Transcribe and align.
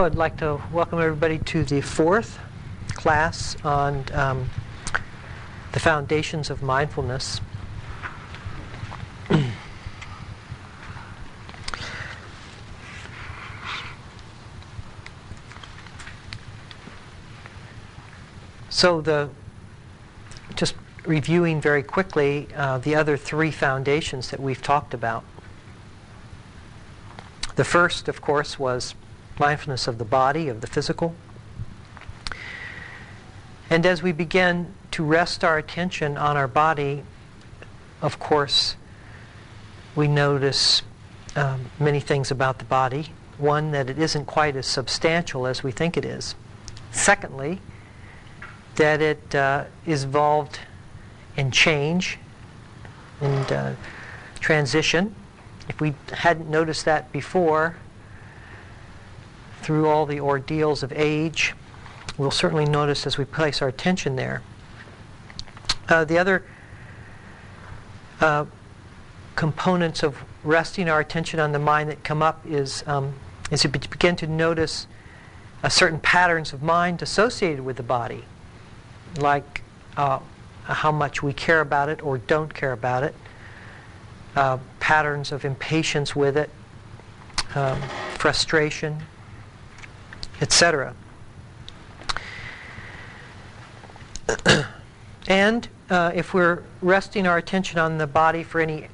So 0.00 0.06
I'd 0.06 0.14
like 0.14 0.38
to 0.38 0.58
welcome 0.72 0.98
everybody 0.98 1.36
to 1.40 1.62
the 1.62 1.82
fourth 1.82 2.38
class 2.94 3.54
on 3.62 4.02
um, 4.14 4.48
the 5.72 5.80
foundations 5.80 6.48
of 6.48 6.62
mindfulness. 6.62 7.42
so 18.70 19.02
the 19.02 19.28
just 20.54 20.76
reviewing 21.04 21.60
very 21.60 21.82
quickly 21.82 22.48
uh, 22.56 22.78
the 22.78 22.94
other 22.94 23.18
three 23.18 23.50
foundations 23.50 24.30
that 24.30 24.40
we've 24.40 24.62
talked 24.62 24.94
about. 24.94 25.24
The 27.56 27.64
first, 27.64 28.08
of 28.08 28.22
course, 28.22 28.58
was 28.58 28.94
mindfulness 29.40 29.88
of 29.88 29.98
the 29.98 30.04
body, 30.04 30.48
of 30.48 30.60
the 30.60 30.66
physical. 30.66 31.14
And 33.70 33.86
as 33.86 34.02
we 34.02 34.12
begin 34.12 34.74
to 34.92 35.02
rest 35.02 35.42
our 35.42 35.58
attention 35.58 36.16
on 36.16 36.36
our 36.36 36.48
body, 36.48 37.02
of 38.02 38.18
course, 38.18 38.76
we 39.96 40.06
notice 40.06 40.82
um, 41.36 41.70
many 41.78 42.00
things 42.00 42.30
about 42.30 42.58
the 42.58 42.64
body. 42.64 43.06
One, 43.38 43.70
that 43.72 43.88
it 43.88 43.98
isn't 43.98 44.26
quite 44.26 44.56
as 44.56 44.66
substantial 44.66 45.46
as 45.46 45.62
we 45.62 45.72
think 45.72 45.96
it 45.96 46.04
is. 46.04 46.34
Secondly, 46.90 47.60
that 48.76 49.00
it 49.00 49.34
uh, 49.34 49.64
is 49.86 50.04
involved 50.04 50.60
in 51.36 51.50
change 51.50 52.18
and 53.20 53.52
uh, 53.52 53.72
transition. 54.40 55.14
If 55.68 55.80
we 55.80 55.94
hadn't 56.12 56.50
noticed 56.50 56.84
that 56.84 57.12
before, 57.12 57.76
through 59.62 59.88
all 59.88 60.06
the 60.06 60.20
ordeals 60.20 60.82
of 60.82 60.92
age. 60.92 61.54
We'll 62.18 62.30
certainly 62.30 62.66
notice 62.66 63.06
as 63.06 63.18
we 63.18 63.24
place 63.24 63.62
our 63.62 63.68
attention 63.68 64.16
there. 64.16 64.42
Uh, 65.88 66.04
the 66.04 66.18
other 66.18 66.44
uh, 68.20 68.44
components 69.36 70.02
of 70.02 70.16
resting 70.44 70.88
our 70.88 71.00
attention 71.00 71.40
on 71.40 71.52
the 71.52 71.58
mind 71.58 71.90
that 71.90 72.04
come 72.04 72.22
up 72.22 72.44
is 72.46 72.84
um, 72.86 73.14
as 73.50 73.64
you 73.64 73.70
begin 73.70 74.16
to 74.16 74.26
notice 74.26 74.86
uh, 75.62 75.68
certain 75.68 75.98
patterns 76.00 76.52
of 76.52 76.62
mind 76.62 77.02
associated 77.02 77.64
with 77.64 77.76
the 77.76 77.82
body, 77.82 78.24
like 79.18 79.62
uh, 79.96 80.18
how 80.64 80.92
much 80.92 81.22
we 81.22 81.32
care 81.32 81.60
about 81.60 81.88
it 81.88 82.02
or 82.02 82.18
don't 82.18 82.54
care 82.54 82.72
about 82.72 83.02
it, 83.02 83.14
uh, 84.36 84.58
patterns 84.78 85.32
of 85.32 85.44
impatience 85.44 86.14
with 86.14 86.36
it, 86.36 86.50
um, 87.54 87.80
frustration, 88.14 89.02
etc. 90.40 90.94
and 95.28 95.68
uh, 95.88 96.12
if 96.14 96.32
we're 96.32 96.62
resting 96.80 97.26
our 97.26 97.38
attention 97.38 97.78
on 97.78 97.98
the 97.98 98.06
body 98.06 98.42
for 98.42 98.60
any 98.60 98.88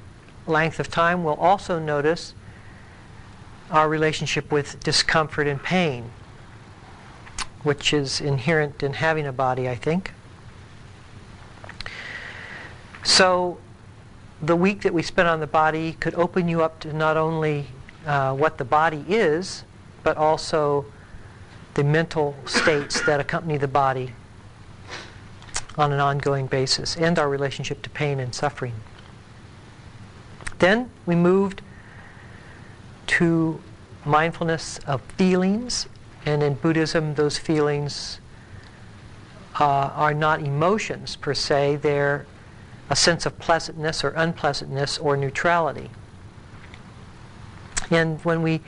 length 0.47 0.81
of 0.81 0.91
time, 0.91 1.25
we'll 1.25 1.35
also 1.35 1.79
notice 1.79 2.35
our 3.71 3.89
relationship 3.89 4.51
with 4.53 4.81
discomfort 4.81 5.47
and 5.47 5.63
pain, 5.63 6.11
which 7.63 7.93
is 7.93 8.21
inherent 8.21 8.83
in 8.83 8.95
having 8.95 9.27
a 9.27 9.33
body, 9.33 9.69
I 9.69 9.75
think. 9.75 10.13
So, 13.03 13.59
the 14.43 14.57
week 14.57 14.83
that 14.83 14.93
we 14.93 15.03
spend 15.03 15.29
on 15.29 15.41
the 15.41 15.47
body 15.47 15.95
could 15.95 16.15
open 16.15 16.49
you 16.49 16.63
up 16.63 16.81
to 16.81 16.93
not 16.93 17.17
only 17.17 17.67
uh, 18.05 18.35
what 18.35 18.59
the 18.59 18.65
body 18.65 19.05
is, 19.09 19.65
but 20.03 20.17
also 20.17 20.87
the 21.77 21.85
mental 21.85 22.35
states 22.47 23.03
that 23.03 23.21
accompany 23.21 23.59
the 23.59 23.69
body 23.69 24.11
on 25.77 25.93
an 25.93 26.01
ongoing 26.01 26.47
basis 26.47 26.97
and 26.97 27.19
our 27.19 27.29
relationship 27.29 27.83
to 27.83 27.91
pain 27.91 28.19
and 28.19 28.35
suffering. 28.35 28.73
Then 30.59 30.91
we 31.05 31.15
moved 31.15 31.61
to 33.09 33.61
mindfulness 34.07 34.79
of 34.87 35.03
feelings, 35.03 35.87
and 36.25 36.43
in 36.43 36.55
Buddhism, 36.55 37.15
those 37.15 37.37
feelings 37.37 38.21
uh, 39.61 39.65
are 39.65 40.15
not 40.15 40.41
emotions 40.41 41.15
per 41.15 41.35
se, 41.35 41.77
they're 41.77 42.25
a 42.89 42.97
sense 42.97 43.27
of 43.27 43.39
pleasantness 43.39 44.03
or 44.03 44.15
unpleasantness 44.17 44.97
or 44.97 45.15
neutrality. 45.15 45.91
And 47.91 48.19
when 48.25 48.43
we 48.43 48.63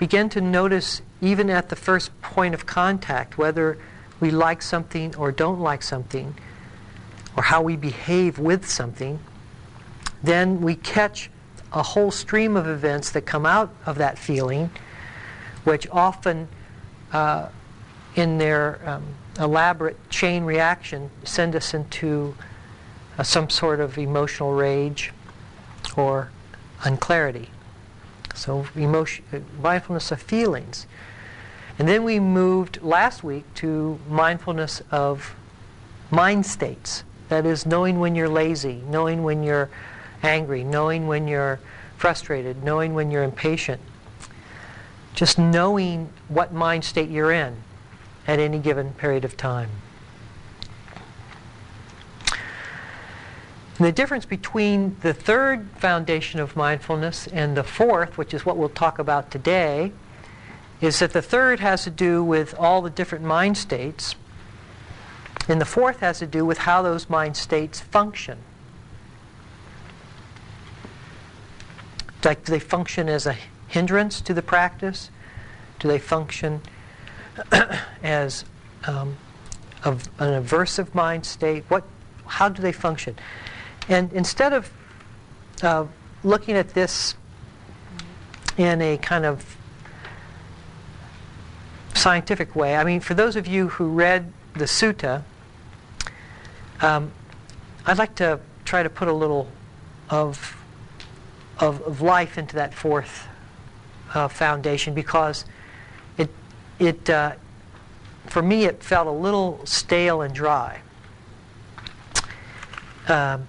begin 0.00 0.30
to 0.30 0.40
notice 0.40 1.02
even 1.20 1.50
at 1.50 1.68
the 1.68 1.76
first 1.76 2.10
point 2.22 2.54
of 2.54 2.64
contact, 2.64 3.36
whether 3.36 3.76
we 4.18 4.30
like 4.30 4.62
something 4.62 5.14
or 5.14 5.30
don't 5.30 5.60
like 5.60 5.82
something, 5.82 6.34
or 7.36 7.42
how 7.44 7.60
we 7.60 7.76
behave 7.76 8.38
with 8.38 8.68
something, 8.68 9.20
then 10.22 10.60
we 10.62 10.74
catch 10.74 11.30
a 11.72 11.82
whole 11.82 12.10
stream 12.10 12.56
of 12.56 12.66
events 12.66 13.10
that 13.10 13.26
come 13.26 13.44
out 13.44 13.72
of 13.84 13.98
that 13.98 14.18
feeling, 14.18 14.70
which 15.64 15.86
often, 15.90 16.48
uh, 17.12 17.48
in 18.16 18.38
their 18.38 18.80
um, 18.88 19.04
elaborate 19.38 19.96
chain 20.08 20.44
reaction, 20.44 21.10
send 21.24 21.54
us 21.54 21.74
into 21.74 22.34
uh, 23.18 23.22
some 23.22 23.50
sort 23.50 23.80
of 23.80 23.98
emotional 23.98 24.52
rage 24.54 25.12
or 25.94 26.30
unclarity. 26.84 27.50
So, 28.34 28.66
emotion, 28.74 29.24
uh, 29.32 29.38
mindfulness 29.60 30.10
of 30.12 30.20
feelings. 30.22 30.86
And 31.78 31.88
then 31.88 32.04
we 32.04 32.20
moved 32.20 32.82
last 32.82 33.24
week 33.24 33.44
to 33.56 33.98
mindfulness 34.08 34.82
of 34.90 35.34
mind 36.10 36.46
states. 36.46 37.04
That 37.28 37.46
is, 37.46 37.64
knowing 37.64 38.00
when 38.00 38.14
you're 38.14 38.28
lazy, 38.28 38.82
knowing 38.88 39.22
when 39.22 39.42
you're 39.42 39.70
angry, 40.22 40.64
knowing 40.64 41.06
when 41.06 41.28
you're 41.28 41.60
frustrated, 41.96 42.62
knowing 42.64 42.94
when 42.94 43.10
you're 43.10 43.22
impatient. 43.22 43.80
Just 45.14 45.38
knowing 45.38 46.10
what 46.28 46.52
mind 46.52 46.84
state 46.84 47.08
you're 47.08 47.32
in 47.32 47.56
at 48.26 48.38
any 48.38 48.58
given 48.58 48.92
period 48.94 49.24
of 49.24 49.36
time. 49.36 49.70
And 53.80 53.86
the 53.86 53.92
difference 53.92 54.26
between 54.26 54.94
the 55.00 55.14
third 55.14 55.70
foundation 55.78 56.38
of 56.38 56.54
mindfulness 56.54 57.26
and 57.28 57.56
the 57.56 57.64
fourth, 57.64 58.18
which 58.18 58.34
is 58.34 58.44
what 58.44 58.58
we'll 58.58 58.68
talk 58.68 58.98
about 58.98 59.30
today, 59.30 59.92
is 60.82 60.98
that 60.98 61.14
the 61.14 61.22
third 61.22 61.60
has 61.60 61.84
to 61.84 61.90
do 61.90 62.22
with 62.22 62.54
all 62.58 62.82
the 62.82 62.90
different 62.90 63.24
mind 63.24 63.56
states, 63.56 64.16
and 65.48 65.58
the 65.58 65.64
fourth 65.64 66.00
has 66.00 66.18
to 66.18 66.26
do 66.26 66.44
with 66.44 66.58
how 66.58 66.82
those 66.82 67.08
mind 67.08 67.38
states 67.38 67.80
function. 67.80 68.40
Like, 72.22 72.44
do 72.44 72.52
they 72.52 72.58
function 72.58 73.08
as 73.08 73.24
a 73.24 73.34
hindrance 73.66 74.20
to 74.20 74.34
the 74.34 74.42
practice? 74.42 75.10
Do 75.78 75.88
they 75.88 75.98
function 75.98 76.60
as 78.02 78.44
um, 78.86 79.16
an 79.84 79.96
aversive 80.18 80.94
mind 80.94 81.24
state? 81.24 81.64
What, 81.68 81.84
how 82.26 82.50
do 82.50 82.60
they 82.60 82.72
function? 82.72 83.16
And 83.90 84.10
instead 84.14 84.54
of 84.54 84.72
uh, 85.62 85.84
looking 86.24 86.56
at 86.56 86.70
this 86.70 87.16
in 88.56 88.80
a 88.80 88.96
kind 88.96 89.26
of 89.26 89.56
scientific 91.94 92.56
way. 92.56 92.76
I 92.76 92.84
mean, 92.84 93.00
for 93.00 93.12
those 93.12 93.36
of 93.36 93.46
you 93.46 93.68
who 93.68 93.88
read 93.88 94.32
the 94.54 94.64
sutta, 94.64 95.22
um, 96.80 97.12
I'd 97.84 97.98
like 97.98 98.14
to 98.16 98.40
try 98.64 98.82
to 98.82 98.88
put 98.88 99.08
a 99.08 99.12
little 99.12 99.48
of, 100.08 100.56
of, 101.58 101.82
of 101.82 102.00
life 102.00 102.38
into 102.38 102.56
that 102.56 102.72
fourth 102.72 103.28
uh, 104.14 104.28
foundation 104.28 104.94
because 104.94 105.44
it, 106.16 106.30
it 106.78 107.10
uh, 107.10 107.32
for 108.26 108.42
me, 108.42 108.64
it 108.64 108.82
felt 108.82 109.06
a 109.06 109.12
little 109.12 109.60
stale 109.64 110.22
and 110.22 110.34
dry. 110.34 110.80
Um, 113.08 113.46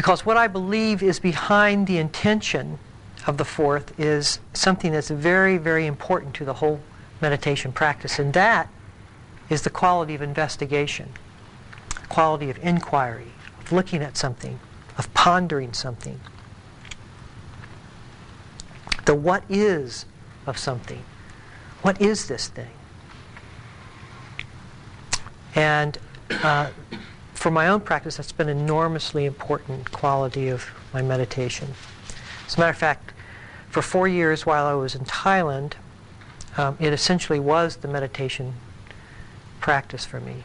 because 0.00 0.24
what 0.24 0.38
I 0.38 0.46
believe 0.46 1.02
is 1.02 1.20
behind 1.20 1.86
the 1.86 1.98
intention 1.98 2.78
of 3.26 3.36
the 3.36 3.44
fourth 3.44 4.00
is 4.00 4.40
something 4.54 4.92
that's 4.92 5.10
very, 5.10 5.58
very 5.58 5.84
important 5.84 6.32
to 6.36 6.44
the 6.46 6.54
whole 6.54 6.80
meditation 7.20 7.70
practice, 7.70 8.18
and 8.18 8.32
that 8.32 8.70
is 9.50 9.60
the 9.60 9.68
quality 9.68 10.14
of 10.14 10.22
investigation, 10.22 11.10
quality 12.08 12.48
of 12.48 12.56
inquiry, 12.64 13.32
of 13.60 13.72
looking 13.72 14.00
at 14.00 14.16
something, 14.16 14.58
of 14.96 15.12
pondering 15.12 15.74
something. 15.74 16.18
The 19.04 19.14
what 19.14 19.44
is 19.50 20.06
of 20.46 20.56
something. 20.56 21.04
What 21.82 22.00
is 22.00 22.26
this 22.26 22.48
thing? 22.48 22.72
And 25.54 25.98
uh, 26.42 26.70
for 27.40 27.50
my 27.50 27.68
own 27.68 27.80
practice, 27.80 28.18
that's 28.18 28.32
been 28.32 28.50
an 28.50 28.58
enormously 28.58 29.24
important 29.24 29.90
quality 29.92 30.50
of 30.50 30.66
my 30.92 31.00
meditation. 31.00 31.68
As 32.46 32.56
a 32.56 32.60
matter 32.60 32.70
of 32.70 32.76
fact, 32.76 33.14
for 33.70 33.80
four 33.80 34.06
years 34.06 34.44
while 34.44 34.66
I 34.66 34.74
was 34.74 34.94
in 34.94 35.06
Thailand, 35.06 35.72
um, 36.58 36.76
it 36.78 36.92
essentially 36.92 37.40
was 37.40 37.76
the 37.76 37.88
meditation 37.88 38.52
practice 39.58 40.04
for 40.04 40.20
me. 40.20 40.44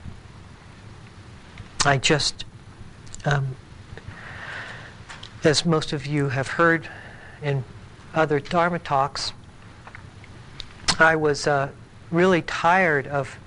I 1.83 1.97
just, 1.97 2.45
um, 3.25 3.57
as 5.43 5.65
most 5.65 5.91
of 5.91 6.05
you 6.05 6.29
have 6.29 6.47
heard 6.47 6.87
in 7.41 7.65
other 8.13 8.39
Dharma 8.39 8.79
talks, 8.79 9.33
I 10.97 11.17
was 11.17 11.45
uh, 11.45 11.71
really 12.09 12.41
tired 12.41 13.05
of 13.05 13.37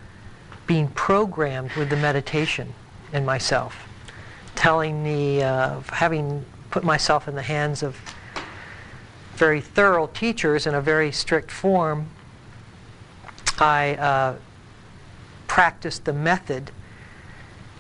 being 0.66 0.88
programmed 0.88 1.72
with 1.76 1.88
the 1.88 1.96
meditation 1.96 2.74
in 3.12 3.25
myself, 3.25 3.88
telling 4.55 5.02
me, 5.02 5.43
uh, 5.43 5.81
having 5.88 6.44
put 6.70 6.84
myself 6.84 7.28
in 7.28 7.34
the 7.34 7.43
hands 7.43 7.82
of 7.82 7.96
very 9.34 9.60
thorough 9.60 10.08
teachers 10.08 10.66
in 10.66 10.75
a 10.75 10.81
very 10.81 11.12
strict 11.12 11.50
form, 11.50 12.08
I 13.58 13.94
uh, 13.94 14.37
practiced 15.46 16.05
the 16.05 16.12
method 16.12 16.70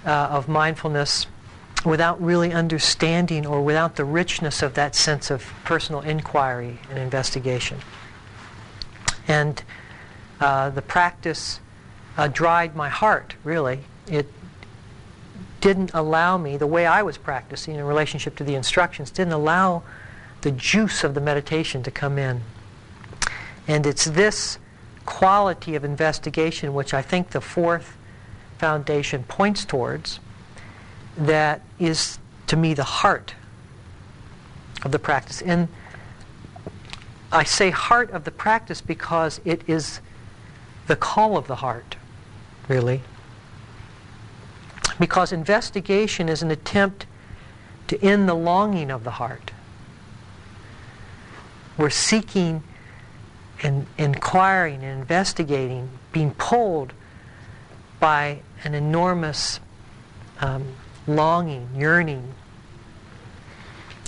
uh, 0.04 0.10
of 0.10 0.48
mindfulness 0.48 1.26
without 1.84 2.20
really 2.20 2.52
understanding 2.52 3.46
or 3.46 3.62
without 3.62 3.96
the 3.96 4.04
richness 4.04 4.62
of 4.62 4.74
that 4.74 4.94
sense 4.94 5.30
of 5.30 5.44
personal 5.64 6.00
inquiry 6.00 6.78
and 6.90 6.98
investigation. 6.98 7.78
And 9.28 9.62
uh, 10.40 10.70
the 10.70 10.82
practice 10.82 11.60
uh, 12.16 12.28
dried 12.28 12.74
my 12.74 12.88
heart, 12.88 13.34
really. 13.44 13.80
It 14.08 14.26
didn't 15.60 15.90
allow 15.94 16.38
me, 16.38 16.56
the 16.56 16.66
way 16.66 16.86
I 16.86 17.02
was 17.02 17.18
practicing 17.18 17.74
in 17.74 17.84
relationship 17.84 18.36
to 18.36 18.44
the 18.44 18.54
instructions, 18.54 19.10
didn't 19.10 19.32
allow 19.32 19.82
the 20.42 20.50
juice 20.52 21.02
of 21.04 21.14
the 21.14 21.20
meditation 21.20 21.82
to 21.82 21.90
come 21.90 22.18
in. 22.18 22.42
And 23.66 23.86
it's 23.86 24.04
this 24.04 24.58
quality 25.04 25.74
of 25.74 25.84
investigation 25.84 26.74
which 26.74 26.94
I 26.94 27.02
think 27.02 27.30
the 27.30 27.40
fourth 27.40 27.96
foundation 28.58 29.24
points 29.24 29.64
towards 29.64 30.20
that 31.16 31.62
is, 31.78 32.18
to 32.46 32.56
me, 32.56 32.74
the 32.74 32.84
heart 32.84 33.34
of 34.84 34.92
the 34.92 34.98
practice. 34.98 35.42
And 35.42 35.68
I 37.32 37.44
say 37.44 37.70
heart 37.70 38.10
of 38.10 38.24
the 38.24 38.30
practice 38.30 38.80
because 38.80 39.40
it 39.44 39.62
is 39.68 40.00
the 40.86 40.96
call 40.96 41.36
of 41.36 41.46
the 41.46 41.56
heart, 41.56 41.96
really. 42.68 43.02
Because 44.98 45.32
investigation 45.32 46.28
is 46.28 46.42
an 46.42 46.50
attempt 46.50 47.06
to 47.88 48.02
end 48.02 48.28
the 48.28 48.34
longing 48.34 48.90
of 48.90 49.04
the 49.04 49.12
heart. 49.12 49.52
We're 51.76 51.90
seeking 51.90 52.62
and 53.62 53.86
inquiring 53.96 54.82
and 54.82 55.00
investigating, 55.00 55.88
being 56.12 56.32
pulled 56.32 56.92
by 58.00 58.40
an 58.64 58.74
enormous 58.74 59.60
um, 60.40 60.64
longing, 61.06 61.68
yearning. 61.76 62.34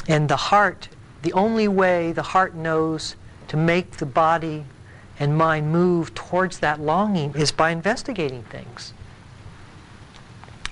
And 0.08 0.28
the 0.28 0.36
heart, 0.36 0.88
the 1.22 1.32
only 1.32 1.68
way 1.68 2.12
the 2.12 2.22
heart 2.22 2.54
knows 2.54 3.16
to 3.48 3.56
make 3.56 3.92
the 3.92 4.06
body 4.06 4.64
and 5.18 5.36
mind 5.36 5.70
move 5.72 6.14
towards 6.14 6.60
that 6.60 6.80
longing 6.80 7.34
is 7.34 7.52
by 7.52 7.70
investigating 7.70 8.42
things. 8.44 8.92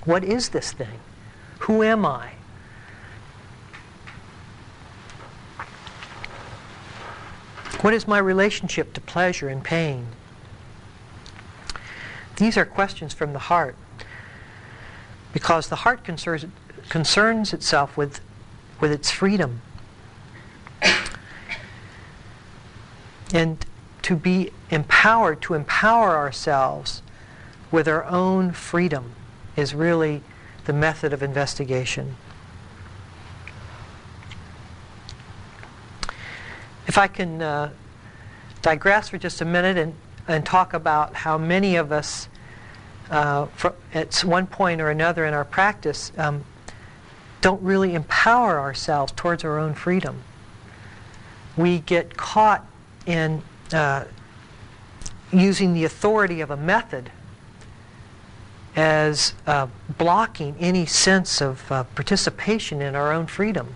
What 0.05 0.23
is 0.23 0.49
this 0.49 0.71
thing? 0.71 0.99
Who 1.59 1.83
am 1.83 2.05
I? 2.05 2.31
What 7.81 7.93
is 7.93 8.07
my 8.07 8.17
relationship 8.17 8.93
to 8.93 9.01
pleasure 9.01 9.47
and 9.47 9.63
pain? 9.63 10.07
These 12.37 12.57
are 12.57 12.65
questions 12.65 13.13
from 13.13 13.33
the 13.33 13.39
heart 13.39 13.75
because 15.33 15.69
the 15.69 15.77
heart 15.77 16.03
concerns, 16.03 16.45
concerns 16.89 17.53
itself 17.53 17.95
with, 17.95 18.21
with 18.79 18.91
its 18.91 19.11
freedom. 19.11 19.61
And 23.33 23.63
to 24.01 24.15
be 24.15 24.51
empowered, 24.71 25.41
to 25.43 25.53
empower 25.53 26.15
ourselves 26.17 27.01
with 27.71 27.87
our 27.87 28.03
own 28.05 28.53
freedom 28.53 29.13
is 29.55 29.73
really 29.73 30.21
the 30.65 30.73
method 30.73 31.13
of 31.13 31.23
investigation. 31.23 32.15
If 36.87 36.97
I 36.97 37.07
can 37.07 37.41
uh, 37.41 37.71
digress 38.61 39.09
for 39.09 39.17
just 39.17 39.41
a 39.41 39.45
minute 39.45 39.77
and, 39.77 39.93
and 40.27 40.45
talk 40.45 40.73
about 40.73 41.15
how 41.15 41.37
many 41.37 41.75
of 41.75 41.91
us, 41.91 42.27
uh, 43.09 43.45
for, 43.47 43.73
at 43.93 44.19
one 44.23 44.47
point 44.47 44.81
or 44.81 44.89
another 44.89 45.25
in 45.25 45.33
our 45.33 45.45
practice, 45.45 46.11
um, 46.17 46.43
don't 47.41 47.61
really 47.61 47.93
empower 47.93 48.59
ourselves 48.59 49.13
towards 49.15 49.43
our 49.43 49.59
own 49.59 49.73
freedom. 49.73 50.23
We 51.55 51.79
get 51.79 52.17
caught 52.17 52.65
in 53.05 53.41
uh, 53.71 54.05
using 55.31 55.73
the 55.73 55.83
authority 55.85 56.41
of 56.41 56.51
a 56.51 56.57
method 56.57 57.11
as 58.79 59.33
uh, 59.45 59.67
blocking 59.97 60.55
any 60.57 60.85
sense 60.85 61.41
of 61.41 61.69
uh, 61.69 61.83
participation 61.83 62.81
in 62.81 62.95
our 62.95 63.11
own 63.11 63.27
freedom. 63.27 63.75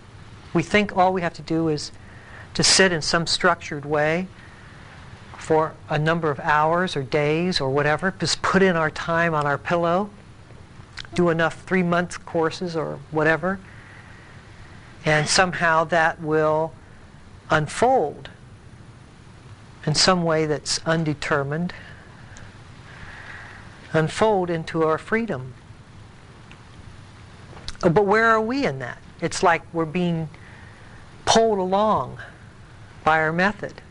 We 0.54 0.64
think 0.64 0.96
all 0.96 1.12
we 1.12 1.22
have 1.22 1.34
to 1.34 1.42
do 1.42 1.68
is 1.68 1.92
to 2.54 2.64
sit 2.64 2.94
in 2.94 3.02
some 3.02 3.28
structured 3.28 3.84
way 3.84 4.28
for 5.38 5.74
a 5.90 6.00
number 6.00 6.32
of 6.32 6.40
hours 6.40 6.96
or 6.96 7.04
days 7.04 7.60
or 7.60 7.70
whatever, 7.70 8.14
just 8.18 8.42
put 8.42 8.64
in 8.64 8.78
our 8.78 8.90
time 8.90 9.34
on 9.34 9.46
our 9.46 9.58
pillow, 9.58 10.10
do 11.14 11.28
enough 11.30 11.64
three 11.64 11.84
month 11.84 12.26
courses 12.26 12.74
or 12.74 13.00
whatever, 13.12 13.60
and 15.04 15.28
somehow 15.28 15.84
that 15.84 16.22
will 16.22 16.72
unfold 17.50 18.30
in 19.86 19.96
some 19.96 20.24
way 20.24 20.46
that's 20.46 20.80
undetermined, 20.86 21.74
unfold 23.94 24.50
into 24.50 24.84
our 24.84 24.98
freedom. 24.98 25.54
Uh, 27.82 27.90
but 27.90 28.06
where 28.06 28.28
are 28.28 28.42
we 28.42 28.66
in 28.66 28.80
that? 28.80 28.98
It's 29.22 29.44
like 29.44 29.62
we're 29.74 29.86
being 29.86 30.30
pulled 31.26 31.60
along 31.60 32.20
by 33.04 33.20
our 33.20 33.32
method. 33.32 33.82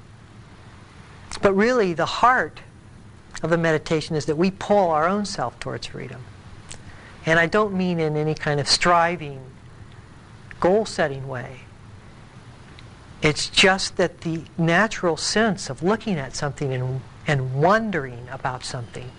But 1.40 1.54
really, 1.54 1.92
the 1.92 2.06
heart 2.06 2.60
of 3.42 3.50
the 3.50 3.56
meditation 3.56 4.14
is 4.14 4.26
that 4.26 4.36
we 4.36 4.50
pull 4.50 4.90
our 4.90 5.08
own 5.08 5.24
self 5.24 5.58
towards 5.58 5.86
freedom. 5.86 6.22
And 7.24 7.38
I 7.38 7.46
don't 7.46 7.74
mean 7.74 8.00
in 8.00 8.16
any 8.16 8.34
kind 8.34 8.60
of 8.60 8.68
striving, 8.68 9.40
goal 10.60 10.84
setting 10.84 11.28
way. 11.28 11.60
It's 13.22 13.48
just 13.48 13.96
that 13.96 14.22
the 14.22 14.42
natural 14.58 15.16
sense 15.16 15.70
of 15.70 15.82
looking 15.82 16.18
at 16.18 16.34
something 16.34 16.72
and, 16.72 17.00
and 17.26 17.54
wondering 17.54 18.26
about 18.30 18.64
something 18.64 19.10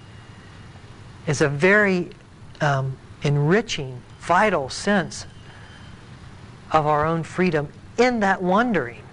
is 1.28 1.42
a 1.42 1.50
very 1.50 2.10
um, 2.62 2.98
enriching, 3.22 4.02
vital 4.20 4.70
sense 4.70 5.26
of 6.72 6.86
our 6.86 7.06
own 7.06 7.24
freedom 7.24 7.70
in 7.98 8.20
that 8.22 8.42
wondering 8.42 9.04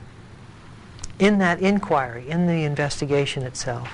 in 1.21 1.37
that 1.39 1.61
inquiry, 1.61 2.29
in 2.29 2.47
the 2.47 2.65
investigation 2.65 3.43
itself. 3.43 3.89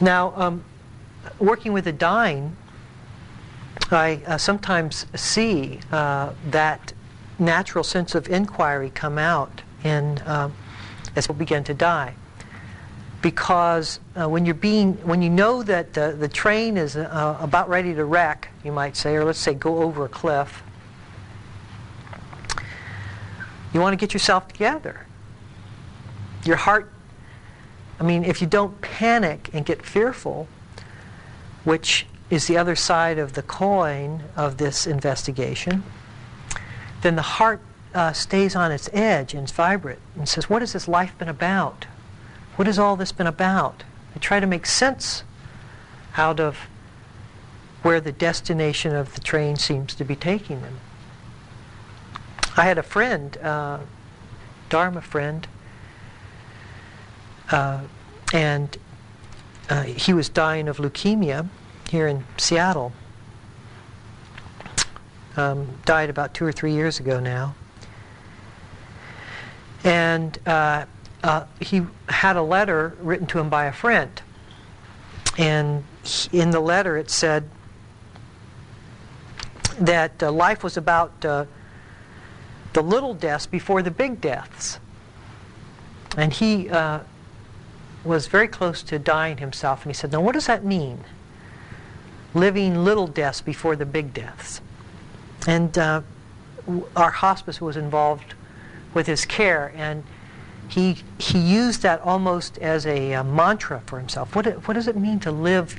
Now, 0.00 0.32
um, 0.36 0.64
working 1.38 1.72
with 1.72 1.84
the 1.84 1.92
dying, 1.92 2.56
I 3.90 4.22
uh, 4.26 4.38
sometimes 4.38 5.06
see 5.16 5.80
uh, 5.90 6.30
that 6.50 6.92
natural 7.38 7.82
sense 7.82 8.14
of 8.14 8.28
inquiry 8.28 8.90
come 8.94 9.18
out 9.18 9.62
in, 9.82 10.18
uh, 10.18 10.50
as 11.16 11.26
people 11.26 11.36
begin 11.36 11.64
to 11.64 11.74
die. 11.74 12.14
Because 13.22 14.00
uh, 14.20 14.28
when 14.28 14.44
you're 14.44 14.54
being, 14.54 14.94
when 15.06 15.22
you 15.22 15.30
know 15.30 15.62
that 15.62 15.94
the 15.94 16.28
train 16.28 16.76
is 16.76 16.96
uh, 16.96 17.38
about 17.40 17.68
ready 17.68 17.94
to 17.94 18.04
wreck, 18.04 18.48
you 18.62 18.72
might 18.72 18.96
say, 18.96 19.14
or 19.14 19.24
let's 19.24 19.38
say 19.38 19.54
go 19.54 19.82
over 19.82 20.04
a 20.04 20.08
cliff, 20.08 20.62
you 23.72 23.80
want 23.80 23.92
to 23.92 23.96
get 23.96 24.12
yourself 24.12 24.46
together. 24.48 25.06
Your 26.44 26.56
heart, 26.56 26.92
I 27.98 28.04
mean, 28.04 28.24
if 28.24 28.40
you 28.40 28.46
don't 28.46 28.80
panic 28.82 29.50
and 29.52 29.64
get 29.64 29.84
fearful, 29.84 30.46
which 31.64 32.06
is 32.28 32.46
the 32.46 32.56
other 32.56 32.76
side 32.76 33.18
of 33.18 33.32
the 33.32 33.42
coin 33.42 34.22
of 34.36 34.58
this 34.58 34.86
investigation, 34.86 35.82
then 37.02 37.16
the 37.16 37.22
heart 37.22 37.60
uh, 37.94 38.12
stays 38.12 38.56
on 38.56 38.72
its 38.72 38.90
edge 38.92 39.34
and 39.34 39.44
it's 39.44 39.52
vibrant 39.52 40.00
and 40.16 40.28
says, 40.28 40.50
What 40.50 40.62
has 40.62 40.72
this 40.72 40.88
life 40.88 41.16
been 41.18 41.28
about? 41.28 41.86
What 42.56 42.66
has 42.66 42.78
all 42.78 42.96
this 42.96 43.12
been 43.12 43.26
about? 43.26 43.84
They 44.12 44.20
try 44.20 44.40
to 44.40 44.46
make 44.46 44.66
sense 44.66 45.22
out 46.16 46.40
of 46.40 46.58
where 47.82 48.00
the 48.00 48.12
destination 48.12 48.94
of 48.94 49.14
the 49.14 49.20
train 49.20 49.56
seems 49.56 49.94
to 49.94 50.04
be 50.04 50.16
taking 50.16 50.62
them. 50.62 50.78
I 52.56 52.64
had 52.64 52.78
a 52.78 52.82
friend, 52.82 53.36
uh, 53.38 53.80
Dharma 54.68 55.00
friend, 55.00 55.46
uh, 57.50 57.82
and 58.32 58.76
uh, 59.68 59.82
he 59.82 60.12
was 60.12 60.28
dying 60.28 60.68
of 60.68 60.78
leukemia 60.78 61.48
here 61.90 62.06
in 62.06 62.24
Seattle. 62.36 62.92
Um, 65.36 65.78
died 65.84 66.10
about 66.10 66.32
two 66.32 66.46
or 66.46 66.52
three 66.52 66.72
years 66.72 67.00
ago 67.00 67.18
now. 67.18 67.54
And 69.84 70.38
uh, 70.46 70.86
uh, 71.22 71.44
he 71.60 71.82
had 72.08 72.36
a 72.36 72.42
letter 72.42 72.96
written 73.00 73.26
to 73.28 73.38
him 73.38 73.48
by 73.48 73.66
a 73.66 73.72
friend. 73.72 74.20
And 75.38 75.84
he, 76.02 76.40
in 76.40 76.50
the 76.50 76.60
letter 76.60 76.96
it 76.96 77.10
said 77.10 77.48
that 79.78 80.22
uh, 80.22 80.32
life 80.32 80.62
was 80.62 80.76
about 80.76 81.24
uh, 81.24 81.44
the 82.72 82.82
little 82.82 83.14
deaths 83.14 83.46
before 83.46 83.82
the 83.82 83.90
big 83.90 84.20
deaths. 84.20 84.78
And 86.16 86.32
he 86.32 86.68
uh, 86.70 87.00
was 88.04 88.26
very 88.26 88.48
close 88.48 88.82
to 88.84 88.98
dying 88.98 89.38
himself, 89.38 89.82
and 89.82 89.90
he 89.90 89.94
said, 89.94 90.12
Now, 90.12 90.20
what 90.20 90.32
does 90.32 90.46
that 90.46 90.64
mean? 90.64 91.00
Living 92.34 92.84
little 92.84 93.06
deaths 93.06 93.40
before 93.40 93.76
the 93.76 93.86
big 93.86 94.12
deaths. 94.12 94.60
And 95.46 95.76
uh, 95.76 96.02
our 96.96 97.10
hospice 97.10 97.60
was 97.60 97.76
involved 97.76 98.34
with 98.94 99.06
his 99.06 99.26
care, 99.26 99.72
and 99.76 100.04
he, 100.68 101.02
he 101.18 101.38
used 101.38 101.82
that 101.82 102.00
almost 102.00 102.58
as 102.58 102.86
a, 102.86 103.12
a 103.12 103.24
mantra 103.24 103.82
for 103.86 103.98
himself. 103.98 104.34
What, 104.34 104.46
what 104.66 104.74
does 104.74 104.88
it 104.88 104.96
mean 104.96 105.20
to 105.20 105.30
live 105.30 105.78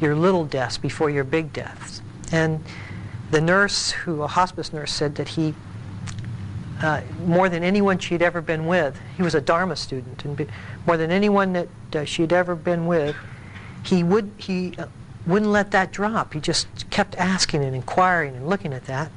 your 0.00 0.14
little 0.14 0.44
deaths 0.44 0.78
before 0.78 1.10
your 1.10 1.24
big 1.24 1.52
deaths? 1.52 2.02
And 2.32 2.64
the 3.30 3.40
nurse, 3.40 3.90
who 3.90 4.22
a 4.22 4.26
hospice 4.26 4.72
nurse, 4.72 4.92
said 4.92 5.14
that 5.16 5.28
he, 5.28 5.54
uh, 6.82 7.02
more 7.26 7.48
than 7.48 7.62
anyone 7.62 7.98
she'd 7.98 8.22
ever 8.22 8.40
been 8.40 8.66
with, 8.66 8.98
he 9.16 9.22
was 9.22 9.34
a 9.34 9.40
Dharma 9.40 9.76
student, 9.76 10.24
and 10.24 10.36
be, 10.36 10.46
more 10.86 10.96
than 10.96 11.10
anyone 11.10 11.52
that 11.52 11.68
uh, 11.94 12.04
she'd 12.04 12.32
ever 12.32 12.54
been 12.54 12.86
with, 12.86 13.14
he 13.84 14.02
would 14.02 14.30
he 14.36 14.74
uh, 14.78 14.86
wouldn't 15.26 15.50
let 15.50 15.70
that 15.72 15.92
drop. 15.92 16.32
He 16.32 16.40
just 16.40 16.66
kept 16.90 17.16
asking 17.16 17.62
and 17.64 17.74
inquiring 17.74 18.34
and 18.34 18.48
looking 18.48 18.72
at 18.72 18.86
that, 18.86 19.10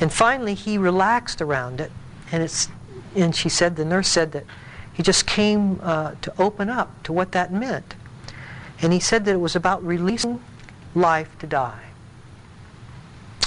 and 0.00 0.12
finally 0.12 0.54
he 0.54 0.78
relaxed 0.78 1.42
around 1.42 1.80
it, 1.80 1.90
and 2.32 2.42
it's 2.42 2.68
and 3.14 3.34
she 3.34 3.48
said 3.48 3.76
the 3.76 3.84
nurse 3.84 4.08
said 4.08 4.32
that 4.32 4.44
he 4.92 5.02
just 5.02 5.26
came 5.26 5.80
uh, 5.82 6.14
to 6.22 6.32
open 6.40 6.68
up 6.68 7.02
to 7.04 7.12
what 7.12 7.32
that 7.32 7.52
meant, 7.52 7.94
and 8.80 8.92
he 8.92 9.00
said 9.00 9.24
that 9.24 9.32
it 9.32 9.40
was 9.40 9.56
about 9.56 9.84
releasing 9.84 10.42
life 10.94 11.36
to 11.40 11.46
die. 11.46 11.80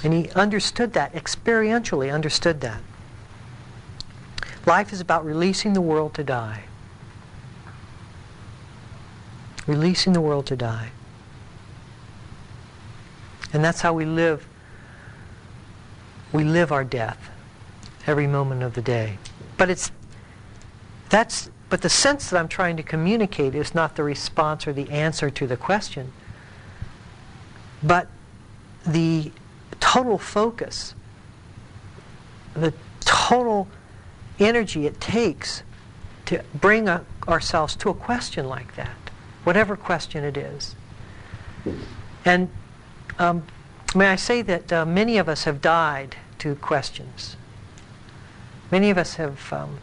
And 0.04 0.14
he 0.14 0.30
understood 0.32 0.94
that, 0.94 1.14
experientially 1.14 2.14
understood 2.14 2.62
that. 2.62 2.82
Life 4.66 4.92
is 4.92 5.00
about 5.00 5.26
releasing 5.26 5.74
the 5.74 5.82
world 5.82 6.14
to 6.16 6.24
die. 6.24 6.66
Releasing 9.66 10.14
the 10.14 10.22
world 10.22 10.46
to 10.48 10.56
die. 10.56 10.92
And 13.54 13.64
that's 13.64 13.82
how 13.82 13.94
we 13.94 14.06
live. 14.06 14.46
We 16.34 16.44
live 16.44 16.72
our 16.72 16.84
death 16.84 17.32
every 18.08 18.26
moment 18.26 18.64
of 18.64 18.74
the 18.74 18.82
day. 18.82 19.18
But 19.58 19.70
it's 19.70 19.92
that's 21.10 21.52
but 21.70 21.82
the 21.82 21.90
sense 21.90 22.30
that 22.30 22.40
I'm 22.40 22.48
trying 22.48 22.78
to 22.78 22.84
communicate 22.84 23.54
is 23.54 23.76
not 23.76 23.98
the 23.98 24.04
response 24.04 24.68
or 24.68 24.74
the 24.74 24.90
answer 24.90 25.30
to 25.30 25.46
the 25.46 25.58
question, 25.58 26.14
but 27.84 28.08
the 28.86 29.32
total 29.82 30.18
focus, 30.18 30.96
the 32.54 32.74
total 33.02 33.68
energy 34.40 34.86
it 34.86 35.02
takes 35.02 35.64
to 36.26 36.42
bring 36.54 36.88
a, 36.88 37.04
ourselves 37.28 37.76
to 37.76 37.90
a 37.90 37.94
question 37.94 38.48
like 38.48 38.76
that, 38.76 38.98
whatever 39.44 39.76
question 39.76 40.24
it 40.24 40.38
is. 40.38 40.76
And 42.24 42.50
um, 43.20 43.44
may 43.94 44.08
I 44.08 44.16
say 44.16 44.42
that 44.42 44.72
uh, 44.72 44.86
many 44.86 45.18
of 45.18 45.28
us 45.28 45.44
have 45.44 45.62
died 45.62 46.16
to 46.40 46.56
questions. 46.56 47.36
Many 48.72 48.90
of 48.90 48.98
us 48.98 49.16
have 49.16 49.54
um, 49.54 49.78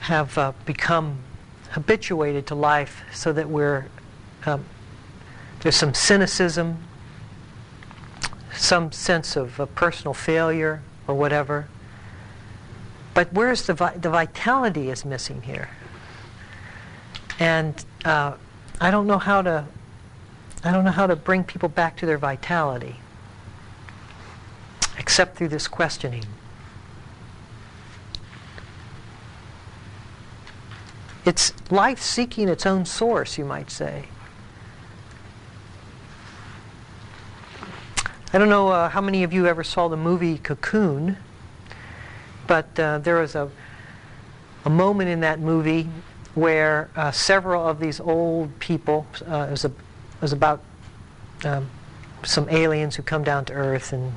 have 0.00 0.36
uh, 0.38 0.52
become 0.64 1.18
habituated 1.70 2.46
to 2.46 2.54
life 2.54 3.02
so 3.12 3.32
that 3.32 3.48
we're 3.48 3.86
um, 4.44 4.64
there's 5.60 5.76
some 5.76 5.94
cynicism 5.94 6.78
some 8.56 8.90
sense 8.90 9.36
of 9.36 9.60
uh, 9.60 9.66
personal 9.66 10.14
failure 10.14 10.82
or 11.06 11.14
whatever. 11.14 11.68
But 13.14 13.32
where's 13.32 13.66
the, 13.66 13.74
vi- 13.74 13.96
the 13.96 14.10
vitality 14.10 14.90
is 14.90 15.04
missing 15.04 15.42
here. 15.42 15.70
And 17.38 17.84
uh, 18.04 18.34
I 18.80 18.90
don't 18.90 19.06
know 19.06 19.18
how 19.18 19.42
to 19.42 19.66
I 20.64 20.72
don't 20.72 20.84
know 20.84 20.90
how 20.90 21.06
to 21.06 21.14
bring 21.14 21.44
people 21.44 21.68
back 21.68 21.96
to 21.98 22.06
their 22.06 22.18
vitality 22.18 22.96
except 25.06 25.36
through 25.36 25.46
this 25.46 25.68
questioning. 25.68 26.24
It's 31.24 31.52
life 31.70 32.00
seeking 32.00 32.48
its 32.48 32.66
own 32.66 32.84
source, 32.84 33.38
you 33.38 33.44
might 33.44 33.70
say. 33.70 34.06
I 38.32 38.38
don't 38.38 38.48
know 38.48 38.66
uh, 38.66 38.88
how 38.88 39.00
many 39.00 39.22
of 39.22 39.32
you 39.32 39.46
ever 39.46 39.62
saw 39.62 39.86
the 39.86 39.96
movie 39.96 40.38
Cocoon, 40.38 41.16
but 42.48 42.76
uh, 42.76 42.98
there 42.98 43.20
was 43.20 43.36
a, 43.36 43.48
a 44.64 44.70
moment 44.70 45.08
in 45.08 45.20
that 45.20 45.38
movie 45.38 45.88
where 46.34 46.90
uh, 46.96 47.12
several 47.12 47.64
of 47.64 47.78
these 47.78 48.00
old 48.00 48.58
people, 48.58 49.06
uh, 49.30 49.46
it, 49.48 49.50
was 49.52 49.64
a, 49.64 49.68
it 49.68 50.20
was 50.20 50.32
about 50.32 50.64
um, 51.44 51.70
some 52.24 52.48
aliens 52.48 52.96
who 52.96 53.04
come 53.04 53.22
down 53.22 53.44
to 53.44 53.52
Earth 53.52 53.92
and 53.92 54.12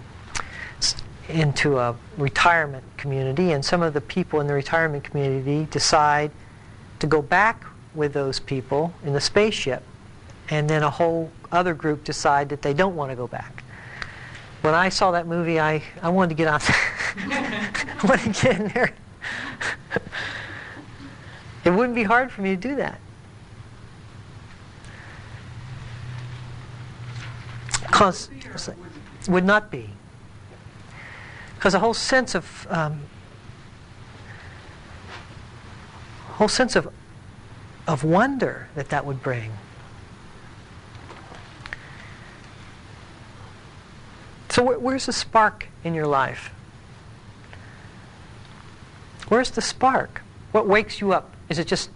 into 1.29 1.77
a 1.77 1.95
retirement 2.17 2.83
community, 2.97 3.51
and 3.51 3.63
some 3.63 3.81
of 3.81 3.93
the 3.93 4.01
people 4.01 4.41
in 4.41 4.47
the 4.47 4.53
retirement 4.53 5.03
community 5.03 5.67
decide 5.71 6.31
to 6.99 7.07
go 7.07 7.21
back 7.21 7.63
with 7.95 8.13
those 8.13 8.39
people 8.39 8.93
in 9.03 9.13
the 9.13 9.21
spaceship, 9.21 9.83
and 10.49 10.69
then 10.69 10.83
a 10.83 10.89
whole 10.89 11.31
other 11.51 11.73
group 11.73 12.03
decide 12.03 12.49
that 12.49 12.61
they 12.61 12.73
don't 12.73 12.95
want 12.95 13.11
to 13.11 13.15
go 13.15 13.27
back 13.27 13.63
when 14.61 14.73
I 14.73 14.89
saw 14.89 15.11
that 15.11 15.27
movie, 15.27 15.59
I, 15.59 15.81
I 16.01 16.09
wanted 16.09 16.29
to 16.29 16.35
get 16.35 16.47
on. 16.47 16.59
I 17.31 17.99
wanted 18.03 18.33
to 18.33 18.41
get 18.41 18.59
in 18.59 18.67
there. 18.69 18.93
it 21.63 21.69
wouldn't 21.69 21.95
be 21.95 22.03
hard 22.03 22.31
for 22.31 22.41
me 22.41 22.49
to 22.51 22.57
do 22.57 22.75
that. 22.75 22.99
Because 27.81 28.29
would 29.27 29.45
not 29.45 29.71
be. 29.71 29.89
Because 31.59 31.73
a 31.73 31.79
whole 31.79 31.93
sense 31.93 32.35
of 32.35 32.65
um, 32.69 33.01
whole 36.29 36.47
sense 36.47 36.77
of 36.77 36.87
of 37.85 38.05
wonder 38.05 38.69
that 38.75 38.87
that 38.91 39.05
would 39.05 39.21
bring. 39.21 39.51
So, 44.47 44.63
wh- 44.63 44.81
where's 44.81 45.05
the 45.05 45.11
spark 45.11 45.67
in 45.83 45.93
your 45.93 46.07
life? 46.07 46.53
Where's 49.27 49.51
the 49.51 49.61
spark? 49.61 50.21
What 50.53 50.65
wakes 50.65 51.01
you 51.01 51.11
up? 51.11 51.33
Is 51.49 51.59
it 51.59 51.67
just 51.67 51.89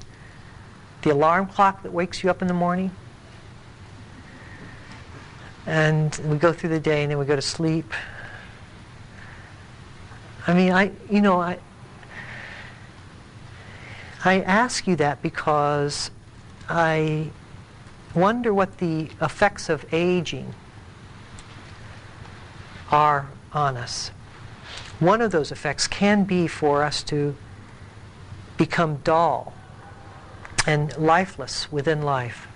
the 1.04 1.12
alarm 1.12 1.48
clock 1.48 1.84
that 1.84 1.94
wakes 1.94 2.22
you 2.22 2.30
up 2.30 2.42
in 2.42 2.50
the 2.50 2.54
morning? 2.54 2.92
And 5.66 6.14
we 6.26 6.36
go 6.36 6.52
through 6.52 6.72
the 6.72 6.82
day 6.82 7.04
and 7.04 7.12
then 7.12 7.18
we 7.18 7.24
go 7.24 7.38
to 7.38 7.42
sleep. 7.42 7.94
I 10.46 10.54
mean, 10.54 10.72
I, 10.72 10.92
you 11.10 11.22
know, 11.22 11.40
I, 11.40 11.58
I 14.26 14.42
ask 14.42 14.88
you 14.88 14.96
that 14.98 15.22
because 15.22 16.12
I 16.68 17.30
wonder 18.14 18.54
what 18.54 18.78
the 18.78 19.10
effects 19.22 19.70
of 19.70 19.86
aging 19.94 20.54
are 22.92 23.30
on 23.54 23.78
us. 23.78 24.12
One 25.00 25.22
of 25.22 25.32
those 25.32 25.52
effects 25.52 25.88
can 25.88 26.24
be 26.26 26.48
for 26.48 26.84
us 26.84 27.04
to 27.04 27.36
become 28.58 28.98
dull 28.98 29.54
and 30.68 30.96
lifeless 30.98 31.72
within 31.72 32.02
life 32.02 32.48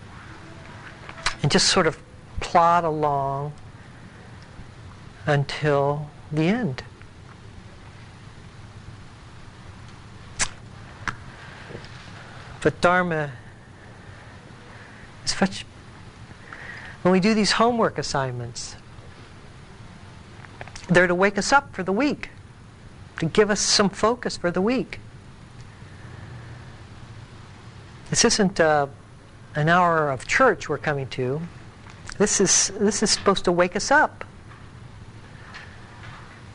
and 1.42 1.52
just 1.52 1.68
sort 1.68 1.88
of 1.88 2.00
plod 2.40 2.84
along 2.84 3.54
until 5.26 6.10
the 6.32 6.44
end. 6.44 6.84
But 12.62 12.82
Dharma 12.82 13.32
is 15.26 15.32
such. 15.32 15.66
When 17.04 17.12
we 17.12 17.20
do 17.20 17.34
these 17.34 17.52
homework 17.52 17.98
assignments, 17.98 18.76
They're 20.88 21.08
to 21.08 21.16
wake 21.16 21.38
us 21.38 21.52
up 21.52 21.76
for 21.76 21.84
the 21.84 21.92
week, 21.92 22.30
to 23.20 23.26
give 23.26 23.50
us 23.50 23.60
some 23.60 23.90
focus 23.90 24.38
for 24.38 24.52
the 24.52 24.62
week. 24.62 25.00
This 28.10 28.24
isn't 28.24 28.60
uh, 28.60 28.88
an 29.56 29.68
hour 29.68 30.10
of 30.10 30.28
church 30.28 30.70
we're 30.70 30.78
coming 30.78 31.08
to. 31.10 31.42
This 32.18 32.40
is, 32.40 32.72
this 32.80 33.04
is 33.04 33.12
supposed 33.12 33.44
to 33.46 33.52
wake 33.52 33.76
us 33.76 33.92
up. 33.92 34.24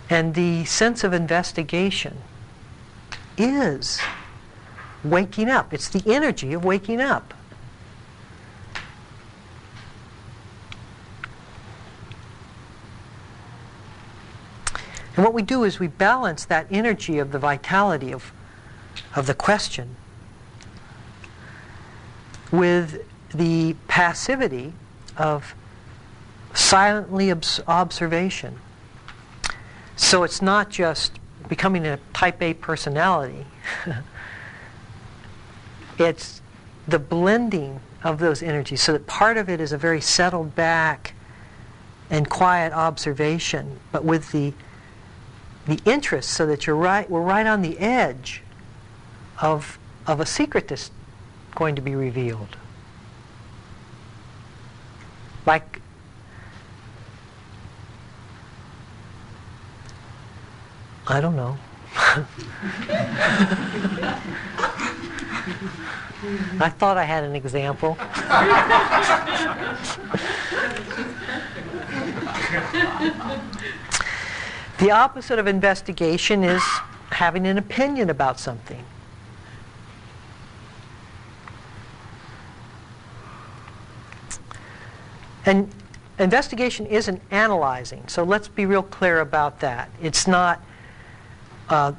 And 0.09 0.35
the 0.35 0.64
sense 0.64 1.04
of 1.04 1.12
investigation 1.12 2.18
is 3.37 4.00
waking 5.04 5.49
up. 5.49 5.73
It's 5.73 5.88
the 5.88 6.02
energy 6.06 6.52
of 6.52 6.64
waking 6.64 7.00
up. 7.00 7.35
And 15.14 15.25
what 15.25 15.35
we 15.35 15.42
do 15.42 15.64
is 15.64 15.78
we 15.78 15.88
balance 15.88 16.44
that 16.47 16.66
energy 16.71 17.18
of 17.18 17.32
the 17.32 17.38
vitality 17.38 18.12
of, 18.12 18.32
of 19.14 19.26
the 19.26 19.35
question 19.35 19.97
with 22.50 23.04
the 23.35 23.76
passivity 23.88 24.73
of 25.16 25.54
silently 26.54 27.30
obs- 27.30 27.61
observation. 27.66 28.59
So 29.97 30.23
it's 30.23 30.40
not 30.40 30.71
just 30.71 31.18
becoming 31.49 31.87
a 31.87 31.99
type 32.14 32.40
A 32.42 32.54
personality. 32.54 33.47
it's 36.02 36.42
the 36.87 36.99
blending 36.99 37.80
of 38.02 38.18
those 38.18 38.42
energies 38.42 38.82
so 38.82 38.92
that 38.92 39.06
part 39.06 39.37
of 39.37 39.49
it 39.49 39.61
is 39.61 39.73
a 39.73 39.78
very 39.78 40.00
settled 40.00 40.54
back 40.54 41.14
and 42.11 42.28
quiet 42.28 42.73
observation, 42.73 43.80
but 43.90 44.04
with 44.04 44.32
the 44.32 44.52
the 45.64 45.78
interest 45.85 46.30
so 46.30 46.44
that 46.44 46.66
you're 46.66 46.75
right 46.75 47.09
we're 47.09 47.23
right 47.23 47.47
on 47.47 47.62
the 47.62 47.78
edge 47.78 48.42
of 49.40 49.78
of 50.09 50.18
a 50.18 50.26
secret 50.26 50.66
that's 50.66 50.90
going 51.54 51.76
to 51.76 51.82
be 51.82 51.94
revealed. 51.94 52.56
Like 55.47 55.80
I 61.06 61.21
don't 61.21 61.37
know. 61.37 61.56
I 66.60 66.68
thought 66.68 66.96
I 66.96 67.04
had 67.04 67.24
an 67.24 67.34
example. 67.34 67.96
the 74.78 74.90
opposite 74.90 75.38
of 75.38 75.46
investigation 75.46 76.44
is 76.44 76.62
having 77.10 77.46
an 77.46 77.58
opinion 77.58 78.08
about 78.10 78.38
something. 78.38 78.84
And 85.44 85.68
investigation 86.18 86.86
isn't 86.86 87.20
analyzing, 87.32 88.06
so 88.06 88.22
let's 88.22 88.46
be 88.46 88.64
real 88.64 88.84
clear 88.84 89.18
about 89.20 89.58
that. 89.60 89.90
It's 90.00 90.28
not 90.28 90.62
uh, 91.68 91.92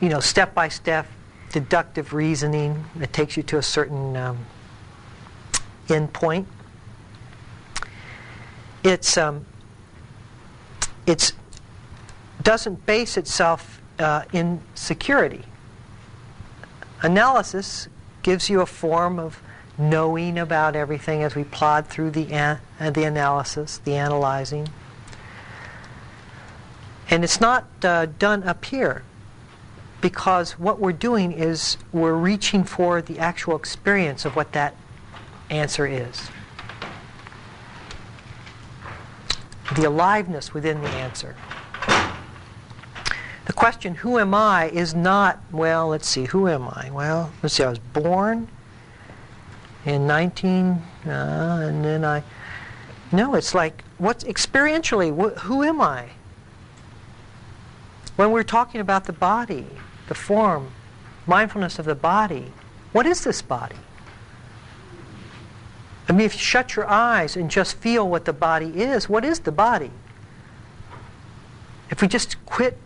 you 0.00 0.08
know, 0.08 0.20
step-by-step 0.20 1.06
deductive 1.52 2.12
reasoning 2.12 2.84
that 2.96 3.12
takes 3.12 3.36
you 3.36 3.42
to 3.42 3.58
a 3.58 3.62
certain 3.62 4.16
um, 4.16 4.46
end 5.88 6.12
point. 6.12 6.46
It's 8.82 9.18
um, 9.18 9.44
it's 11.06 11.32
doesn't 12.42 12.86
base 12.86 13.16
itself 13.16 13.82
uh, 13.98 14.24
in 14.32 14.60
security. 14.74 15.44
Analysis 17.02 17.88
gives 18.22 18.48
you 18.48 18.60
a 18.60 18.66
form 18.66 19.18
of 19.18 19.42
knowing 19.76 20.38
about 20.38 20.76
everything 20.76 21.22
as 21.22 21.34
we 21.34 21.44
plod 21.44 21.86
through 21.86 22.10
the 22.10 22.32
an- 22.32 22.60
uh, 22.78 22.90
the 22.90 23.04
analysis, 23.04 23.78
the 23.78 23.96
analyzing. 23.96 24.68
And 27.10 27.24
it's 27.24 27.40
not 27.40 27.66
uh, 27.82 28.06
done 28.06 28.44
up 28.44 28.64
here 28.64 29.02
because 30.00 30.52
what 30.52 30.80
we're 30.80 30.92
doing 30.92 31.32
is 31.32 31.76
we're 31.92 32.14
reaching 32.14 32.64
for 32.64 33.02
the 33.02 33.18
actual 33.18 33.56
experience 33.56 34.24
of 34.24 34.36
what 34.36 34.52
that 34.52 34.74
answer 35.50 35.86
is. 35.86 36.28
The 39.76 39.84
aliveness 39.84 40.52
within 40.54 40.80
the 40.80 40.88
answer. 40.88 41.36
The 43.46 43.52
question, 43.52 43.96
who 43.96 44.18
am 44.18 44.34
I, 44.34 44.68
is 44.68 44.94
not, 44.94 45.40
well, 45.50 45.88
let's 45.88 46.08
see, 46.08 46.24
who 46.26 46.48
am 46.48 46.68
I? 46.68 46.90
Well, 46.92 47.32
let's 47.42 47.54
see, 47.54 47.64
I 47.64 47.70
was 47.70 47.78
born 47.78 48.48
in 49.84 50.06
19, 50.06 50.82
uh, 51.06 51.10
and 51.10 51.84
then 51.84 52.04
I, 52.04 52.22
no, 53.12 53.34
it's 53.34 53.54
like, 53.54 53.82
what's 53.98 54.24
experientially, 54.24 55.10
wh- 55.10 55.38
who 55.40 55.62
am 55.62 55.80
I? 55.80 56.10
When 58.16 58.30
we're 58.30 58.44
talking 58.44 58.80
about 58.80 59.04
the 59.06 59.12
body, 59.12 59.66
the 60.10 60.14
form, 60.16 60.72
mindfulness 61.24 61.78
of 61.78 61.84
the 61.84 61.94
body, 61.94 62.52
what 62.90 63.06
is 63.06 63.22
this 63.22 63.40
body? 63.40 63.76
I 66.08 66.12
mean, 66.12 66.26
if 66.26 66.34
you 66.34 66.40
shut 66.40 66.74
your 66.74 66.90
eyes 66.90 67.36
and 67.36 67.48
just 67.48 67.76
feel 67.76 68.08
what 68.08 68.24
the 68.24 68.32
body 68.32 68.82
is, 68.82 69.08
what 69.08 69.24
is 69.24 69.38
the 69.38 69.52
body? 69.52 69.92
If 71.90 72.02
we 72.02 72.08
just 72.08 72.44
quit 72.44 72.76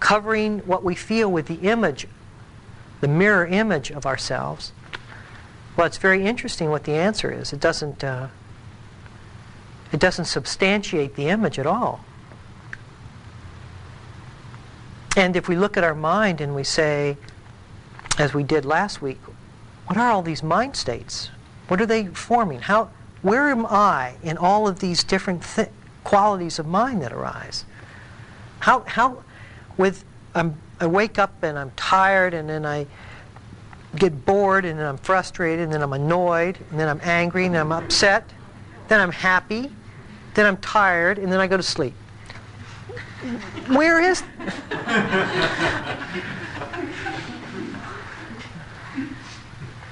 covering 0.00 0.58
what 0.60 0.84
we 0.84 0.94
feel 0.94 1.32
with 1.32 1.46
the 1.46 1.66
image, 1.66 2.06
the 3.00 3.08
mirror 3.08 3.46
image 3.46 3.90
of 3.90 4.04
ourselves, 4.04 4.72
well, 5.78 5.86
it's 5.86 5.96
very 5.96 6.26
interesting 6.26 6.68
what 6.68 6.84
the 6.84 6.92
answer 6.92 7.30
is. 7.30 7.54
It 7.54 7.60
doesn't, 7.60 8.04
uh, 8.04 8.28
it 9.92 9.98
doesn't 9.98 10.26
substantiate 10.26 11.16
the 11.16 11.28
image 11.28 11.58
at 11.58 11.66
all. 11.66 12.04
And 15.16 15.36
if 15.36 15.48
we 15.48 15.56
look 15.56 15.76
at 15.76 15.84
our 15.84 15.94
mind 15.94 16.40
and 16.40 16.54
we 16.54 16.64
say, 16.64 17.16
as 18.18 18.34
we 18.34 18.42
did 18.42 18.64
last 18.64 19.00
week, 19.00 19.20
what 19.86 19.96
are 19.96 20.10
all 20.10 20.22
these 20.22 20.42
mind 20.42 20.76
states? 20.76 21.30
What 21.68 21.80
are 21.80 21.86
they 21.86 22.06
forming? 22.06 22.60
How, 22.60 22.90
where 23.22 23.48
am 23.50 23.66
I 23.66 24.14
in 24.22 24.36
all 24.36 24.66
of 24.66 24.80
these 24.80 25.04
different 25.04 25.42
qualities 26.04 26.58
of 26.58 26.66
mind 26.66 27.02
that 27.02 27.12
arise? 27.12 27.64
How, 28.60 28.80
how, 28.80 29.22
with, 29.76 30.04
I'm, 30.34 30.56
I 30.80 30.86
wake 30.86 31.18
up 31.18 31.42
and 31.42 31.58
I'm 31.58 31.70
tired 31.72 32.34
and 32.34 32.48
then 32.48 32.66
I 32.66 32.86
get 33.96 34.24
bored 34.24 34.64
and 34.64 34.78
then 34.78 34.86
I'm 34.86 34.96
frustrated 34.96 35.64
and 35.64 35.72
then 35.72 35.82
I'm 35.82 35.92
annoyed 35.92 36.58
and 36.70 36.80
then 36.80 36.88
I'm 36.88 37.00
angry 37.04 37.46
and 37.46 37.54
then 37.54 37.60
I'm 37.62 37.72
upset, 37.72 38.28
then 38.88 39.00
I'm 39.00 39.12
happy, 39.12 39.70
then 40.34 40.46
I'm 40.46 40.56
tired 40.56 41.18
and 41.18 41.30
then 41.30 41.40
I 41.40 41.46
go 41.46 41.56
to 41.56 41.62
sleep. 41.62 41.94
Where 43.68 44.00
is. 44.00 44.20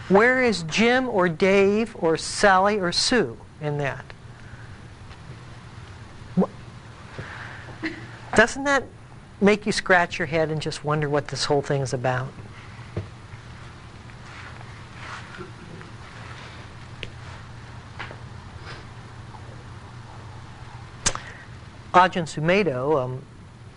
Where 0.09 0.43
is 0.43 0.63
Jim 0.65 1.09
or 1.09 1.29
Dave 1.29 1.97
or 1.99 2.17
Sally 2.17 2.79
or 2.79 2.93
Sue 2.93 3.39
in 3.61 3.79
that? 3.79 4.05
Doesn't 8.35 8.65
that 8.65 8.85
make 9.41 9.67
you 9.67 9.73
scratch 9.73 10.19
your 10.19 10.27
head 10.27 10.51
and 10.51 10.61
just 10.61 10.85
wonder 10.85 11.09
what 11.09 11.29
this 11.29 11.47
whole 11.47 11.63
thing 11.63 11.81
is 11.83 11.93
about? 11.93 12.29
Ajahn 21.93 22.25
Sumedho, 22.25 23.03
um, 23.03 23.25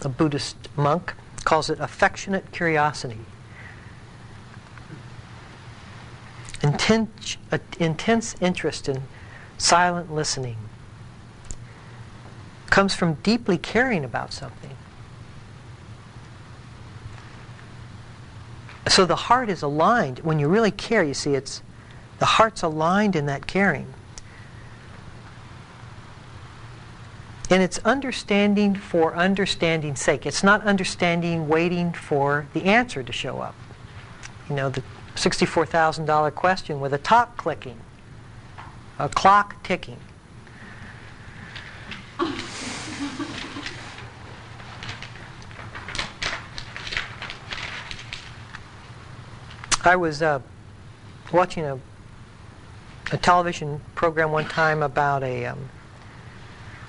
a 0.01 0.10
Buddhist 0.10 0.56
monk, 0.78 1.13
calls 1.43 1.69
it 1.69 1.80
affectionate 1.80 2.51
curiosity. 2.51 3.19
Intense, 6.63 7.38
uh, 7.51 7.58
intense 7.80 8.36
interest 8.41 8.89
in 8.89 9.04
silent 9.58 10.13
listening 10.13 10.58
comes 12.69 12.95
from 12.95 13.13
deeply 13.15 13.58
caring 13.58 14.04
about 14.04 14.34
something. 14.34 14.75
So 18.88 19.06
the 19.06 19.15
heart 19.15 19.49
is 19.49 19.62
aligned. 19.62 20.19
When 20.19 20.39
you 20.39 20.47
really 20.47 20.71
care, 20.71 21.04
you 21.04 21.13
see, 21.13 21.36
it's 21.36 21.62
the 22.19 22.25
heart's 22.25 22.62
aligned 22.63 23.15
in 23.15 23.25
that 23.25 23.47
caring. 23.47 23.93
And 27.49 27.62
it's 27.62 27.77
understanding 27.79 28.75
for 28.75 29.15
understanding's 29.15 30.01
sake. 30.01 30.25
It's 30.25 30.43
not 30.43 30.63
understanding 30.63 31.47
waiting 31.47 31.93
for 31.93 32.47
the 32.53 32.63
answer 32.63 33.03
to 33.03 33.12
show 33.13 33.39
up. 33.39 33.55
You 34.49 34.55
know, 34.55 34.69
the 34.69 34.84
$64,000 35.15 36.34
question 36.34 36.79
with 36.79 36.93
a 36.93 36.97
top 36.97 37.38
clicking, 37.38 37.79
a 38.99 39.10
clock 39.10 39.62
ticking. 39.63 39.99
I 49.88 49.95
was 49.95 50.23
uh, 50.23 50.39
watching 51.31 51.63
a, 51.63 51.79
a 53.12 53.17
television 53.17 53.81
program 53.93 54.31
one 54.31 54.45
time 54.45 54.81
about 54.81 55.21
a 55.21 55.45
um, 55.45 55.69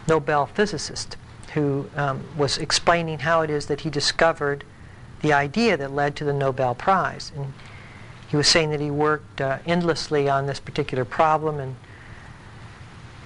Nobel 0.09 0.47
physicist 0.47 1.16
who 1.55 1.88
um, 1.97 2.23
was 2.37 2.59
explaining 2.59 3.21
how 3.21 3.40
it 3.40 3.51
is 3.51 3.66
that 3.66 3.81
he 3.81 3.90
discovered 3.90 4.64
the 5.23 5.33
idea 5.33 5.77
that 5.77 5.90
led 5.92 6.14
to 6.16 6.25
the 6.25 6.33
Nobel 6.33 6.75
Prize. 6.75 7.33
And 7.35 7.55
he 8.29 8.37
was 8.37 8.47
saying 8.47 8.71
that 8.71 8.81
he 8.81 8.90
worked 8.90 9.40
uh, 9.40 9.59
endlessly 9.66 10.29
on 10.29 10.47
this 10.47 10.61
particular 10.61 11.05
problem, 11.05 11.59
and 11.59 11.77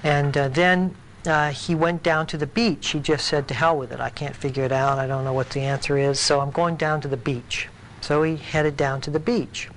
and 0.02 0.36
uh, 0.36 0.48
then 0.48 0.94
uh, 1.26 1.50
he 1.50 1.74
went 1.74 2.02
down 2.02 2.26
to 2.28 2.36
the 2.38 2.46
beach. 2.46 2.90
He 2.90 3.00
just 3.00 3.26
said, 3.26 3.48
"To 3.48 3.54
hell 3.54 3.76
with 3.76 3.92
it! 3.92 4.00
I 4.00 4.10
can't 4.10 4.36
figure 4.36 4.64
it 4.64 4.72
out. 4.72 4.98
I 4.98 5.06
don't 5.06 5.24
know 5.24 5.32
what 5.32 5.50
the 5.50 5.60
answer 5.60 5.98
is, 5.98 6.20
so 6.20 6.40
I'm 6.40 6.50
going 6.50 6.76
down 6.76 7.00
to 7.00 7.08
the 7.08 7.16
beach." 7.16 7.68
So 8.00 8.22
he 8.22 8.36
headed 8.36 8.76
down 8.76 9.00
to 9.02 9.10
the 9.10 9.20
beach. 9.20 9.68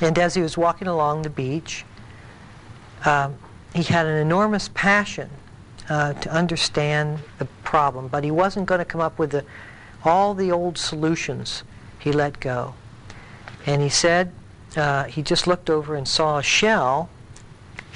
And 0.00 0.18
as 0.18 0.34
he 0.34 0.42
was 0.42 0.56
walking 0.56 0.88
along 0.88 1.22
the 1.22 1.30
beach, 1.30 1.84
um, 3.04 3.36
he 3.74 3.82
had 3.82 4.06
an 4.06 4.16
enormous 4.16 4.70
passion 4.72 5.30
uh, 5.90 6.12
to 6.14 6.30
understand 6.32 7.18
the 7.38 7.44
problem, 7.64 8.06
but 8.06 8.22
he 8.22 8.30
wasn't 8.30 8.64
going 8.64 8.78
to 8.78 8.84
come 8.84 9.00
up 9.00 9.18
with 9.18 9.32
the, 9.32 9.44
all 10.04 10.34
the 10.34 10.50
old 10.52 10.78
solutions. 10.78 11.64
He 11.98 12.12
let 12.12 12.38
go. 12.38 12.74
And 13.66 13.82
he 13.82 13.88
said, 13.88 14.32
uh, 14.76 15.04
he 15.04 15.20
just 15.20 15.48
looked 15.48 15.68
over 15.68 15.96
and 15.96 16.06
saw 16.06 16.38
a 16.38 16.42
shell, 16.44 17.10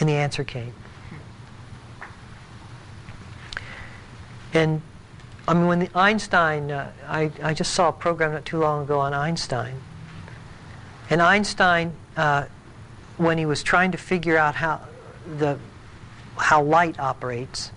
and 0.00 0.08
the 0.08 0.14
answer 0.14 0.42
came. 0.42 0.74
And 4.52 4.82
I 5.46 5.54
mean, 5.54 5.66
when 5.66 5.78
the 5.78 5.90
Einstein, 5.94 6.72
uh, 6.72 6.90
I, 7.06 7.30
I 7.42 7.54
just 7.54 7.74
saw 7.74 7.90
a 7.90 7.92
program 7.92 8.32
not 8.32 8.44
too 8.44 8.58
long 8.58 8.82
ago 8.82 8.98
on 8.98 9.14
Einstein. 9.14 9.80
And 11.10 11.22
Einstein, 11.22 11.92
uh, 12.16 12.46
when 13.18 13.38
he 13.38 13.46
was 13.46 13.62
trying 13.62 13.92
to 13.92 13.98
figure 13.98 14.36
out 14.36 14.56
how, 14.56 14.80
the, 15.38 15.58
how 16.36 16.62
light 16.62 16.98
operates, 16.98 17.70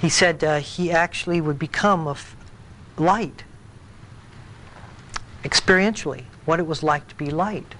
he 0.00 0.08
said 0.08 0.42
uh, 0.44 0.60
he 0.60 0.90
actually 0.90 1.40
would 1.40 1.58
become 1.58 2.06
a 2.06 2.16
light 2.96 3.44
experientially, 5.44 6.24
what 6.44 6.58
it 6.60 6.66
was 6.66 6.82
like 6.82 7.08
to 7.08 7.14
be 7.14 7.30
light. 7.30 7.74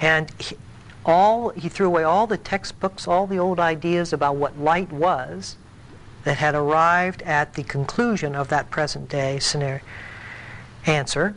And 0.00 0.30
he, 0.38 0.56
all, 1.04 1.50
he 1.50 1.68
threw 1.68 1.86
away 1.86 2.04
all 2.04 2.26
the 2.26 2.36
textbooks, 2.36 3.08
all 3.08 3.26
the 3.26 3.38
old 3.38 3.58
ideas 3.58 4.12
about 4.12 4.36
what 4.36 4.58
light 4.58 4.92
was 4.92 5.56
that 6.24 6.38
had 6.38 6.54
arrived 6.54 7.22
at 7.22 7.54
the 7.54 7.62
conclusion 7.62 8.34
of 8.34 8.48
that 8.48 8.70
present 8.70 9.08
day 9.08 9.38
scenario 9.38 9.80
answer. 10.86 11.34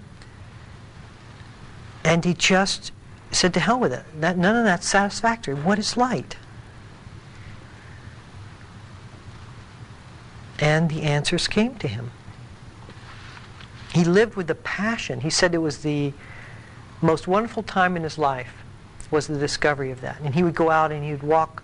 And 2.03 2.25
he 2.25 2.33
just 2.33 2.91
said, 3.31 3.53
to 3.53 3.59
hell 3.59 3.79
with 3.79 3.93
it. 3.93 4.03
That, 4.19 4.37
none 4.37 4.55
of 4.55 4.65
that's 4.65 4.87
satisfactory. 4.87 5.53
What 5.53 5.79
is 5.79 5.95
light? 5.97 6.35
And 10.71 10.89
the 10.89 11.01
answers 11.01 11.49
came 11.49 11.75
to 11.79 11.87
him. 11.89 12.11
He 13.93 14.05
lived 14.05 14.35
with 14.35 14.47
the 14.47 14.55
passion. 14.55 15.19
He 15.19 15.29
said 15.29 15.53
it 15.53 15.57
was 15.57 15.79
the 15.79 16.13
most 17.01 17.27
wonderful 17.27 17.61
time 17.61 17.97
in 17.97 18.03
his 18.03 18.17
life 18.17 18.53
was 19.11 19.27
the 19.27 19.37
discovery 19.37 19.91
of 19.91 19.99
that. 19.99 20.21
And 20.21 20.33
he 20.33 20.43
would 20.43 20.55
go 20.55 20.69
out 20.69 20.93
and 20.93 21.03
he 21.03 21.11
would 21.11 21.23
walk 21.23 21.61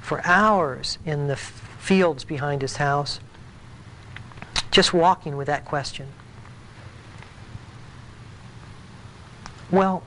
for 0.00 0.24
hours 0.24 0.96
in 1.04 1.26
the 1.26 1.36
fields 1.36 2.24
behind 2.24 2.62
his 2.62 2.76
house, 2.76 3.20
just 4.70 4.94
walking 4.94 5.36
with 5.36 5.46
that 5.48 5.66
question. 5.66 6.08
Well, 9.70 10.04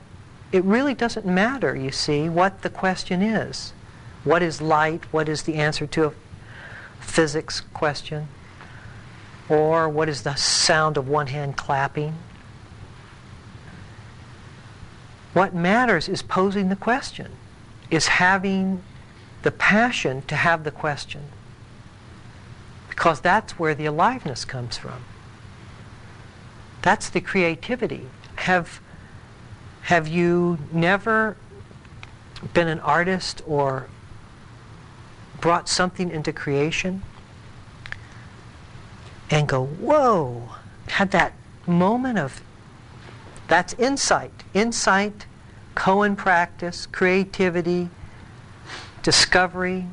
it 0.50 0.64
really 0.64 0.94
doesn't 0.94 1.26
matter, 1.26 1.76
you 1.76 1.92
see, 1.92 2.28
what 2.28 2.62
the 2.62 2.70
question 2.70 3.22
is. 3.22 3.72
What 4.24 4.42
is 4.42 4.60
light? 4.60 5.04
What 5.12 5.28
is 5.28 5.44
the 5.44 5.54
answer 5.54 5.86
to 5.86 6.06
a 6.06 6.12
physics 7.00 7.60
question? 7.60 8.28
Or 9.48 9.88
what 9.88 10.08
is 10.08 10.22
the 10.22 10.34
sound 10.36 10.96
of 10.96 11.08
one 11.08 11.28
hand 11.28 11.56
clapping? 11.56 12.16
What 15.32 15.54
matters 15.54 16.08
is 16.08 16.22
posing 16.22 16.68
the 16.68 16.76
question, 16.76 17.32
is 17.90 18.08
having 18.08 18.82
the 19.42 19.50
passion 19.50 20.22
to 20.22 20.36
have 20.36 20.64
the 20.64 20.70
question 20.70 21.22
because 23.00 23.20
that's 23.22 23.58
where 23.58 23.74
the 23.74 23.86
aliveness 23.86 24.44
comes 24.44 24.76
from. 24.76 25.02
That's 26.82 27.08
the 27.08 27.22
creativity. 27.22 28.08
Have, 28.36 28.78
have 29.84 30.06
you 30.06 30.58
never 30.70 31.38
been 32.52 32.68
an 32.68 32.78
artist 32.80 33.40
or 33.46 33.88
brought 35.40 35.68
something 35.68 36.10
into 36.10 36.32
creation 36.32 37.02
and 39.30 39.48
go, 39.48 39.64
whoa, 39.64 40.50
had 40.88 41.10
that 41.12 41.32
moment 41.66 42.18
of, 42.18 42.42
that's 43.48 43.74
insight. 43.74 44.32
Insight, 44.54 45.26
koan 45.74 46.16
practice, 46.16 46.86
creativity, 46.86 47.88
discovery, 49.02 49.86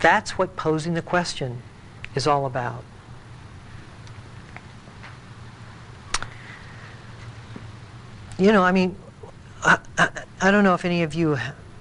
That's 0.00 0.38
what 0.38 0.56
posing 0.56 0.94
the 0.94 1.02
question 1.02 1.62
is 2.14 2.26
all 2.26 2.46
about. 2.46 2.84
You 8.38 8.52
know, 8.52 8.62
I 8.62 8.72
mean, 8.72 8.94
uh, 9.64 9.78
I, 10.46 10.52
don't 10.52 10.62
know 10.62 10.74
if 10.74 10.84
any 10.84 11.02
of 11.02 11.12
you, 11.12 11.38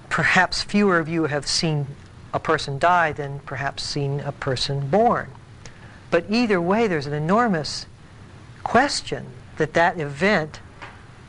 perhaps 0.10 0.64
fewer 0.64 0.98
of 0.98 1.08
you 1.08 1.26
have 1.26 1.46
seen 1.46 1.86
a 2.34 2.40
person 2.40 2.80
die 2.80 3.12
than 3.12 3.38
perhaps 3.42 3.84
seen 3.84 4.22
a 4.22 4.32
person 4.32 4.88
born. 4.88 5.30
But 6.10 6.26
either 6.30 6.60
way, 6.60 6.88
there's 6.88 7.06
an 7.06 7.14
enormous 7.14 7.86
question 8.64 9.28
that 9.58 9.76
that 9.76 10.00
event 10.00 10.62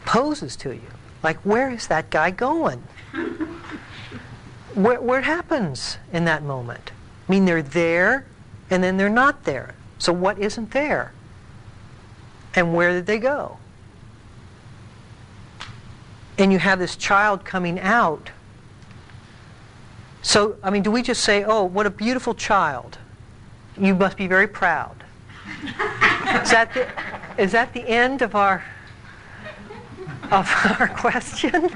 poses 0.06 0.56
to 0.56 0.70
you. 0.70 0.88
Like, 1.22 1.36
where 1.40 1.70
is 1.70 1.88
that 1.88 2.08
guy 2.08 2.30
going? 2.30 2.82
where, 4.74 5.00
where 5.00 5.20
happens 5.20 5.98
in 6.14 6.24
that 6.24 6.42
moment. 6.42 6.90
I 7.28 7.32
mean, 7.32 7.44
they're 7.44 7.60
there 7.60 8.24
and 8.70 8.82
then 8.82 8.96
they're 8.96 9.10
not 9.10 9.44
there. 9.44 9.74
So 9.98 10.10
what 10.10 10.38
isn't 10.38 10.70
there? 10.70 11.12
And 12.54 12.74
where 12.74 12.92
did 12.92 13.04
they 13.04 13.18
go? 13.18 13.58
And 16.38 16.52
you 16.52 16.58
have 16.58 16.78
this 16.78 16.96
child 16.96 17.44
coming 17.44 17.80
out. 17.80 18.30
So, 20.22 20.56
I 20.62 20.70
mean, 20.70 20.82
do 20.82 20.90
we 20.90 21.02
just 21.02 21.22
say, 21.22 21.44
oh, 21.44 21.64
what 21.64 21.86
a 21.86 21.90
beautiful 21.90 22.34
child? 22.34 22.98
You 23.78 23.94
must 23.94 24.16
be 24.16 24.26
very 24.26 24.48
proud. 24.48 25.04
is, 25.62 26.50
that 26.50 26.74
the, 26.74 26.88
is 27.42 27.52
that 27.52 27.72
the 27.72 27.88
end 27.88 28.22
of 28.22 28.34
our, 28.34 28.64
of 30.30 30.50
our 30.80 30.88
question? 30.88 31.70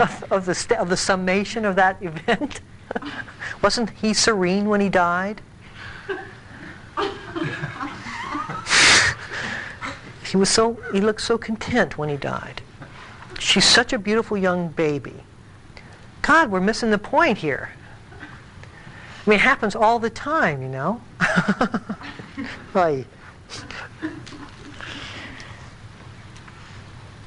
of, 0.00 0.24
of, 0.30 0.46
the, 0.46 0.76
of 0.78 0.88
the 0.88 0.96
summation 0.96 1.64
of 1.64 1.76
that 1.76 2.02
event? 2.02 2.60
Wasn't 3.62 3.90
he 3.90 4.12
serene 4.14 4.68
when 4.68 4.80
he 4.80 4.88
died? 4.88 5.40
he 10.26 10.36
was 10.36 10.50
so 10.50 10.78
he 10.92 11.00
looked 11.00 11.20
so 11.20 11.38
content 11.38 11.96
when 11.96 12.08
he 12.08 12.16
died. 12.16 12.60
She's 13.44 13.66
such 13.66 13.92
a 13.92 13.98
beautiful 13.98 14.38
young 14.38 14.68
baby. 14.68 15.12
God, 16.22 16.50
we're 16.50 16.62
missing 16.62 16.90
the 16.90 16.96
point 16.96 17.36
here. 17.36 17.70
I 19.26 19.28
mean, 19.30 19.38
it 19.38 19.42
happens 19.42 19.76
all 19.76 19.98
the 19.98 20.08
time, 20.08 20.62
you 20.62 20.68
know. 20.68 21.02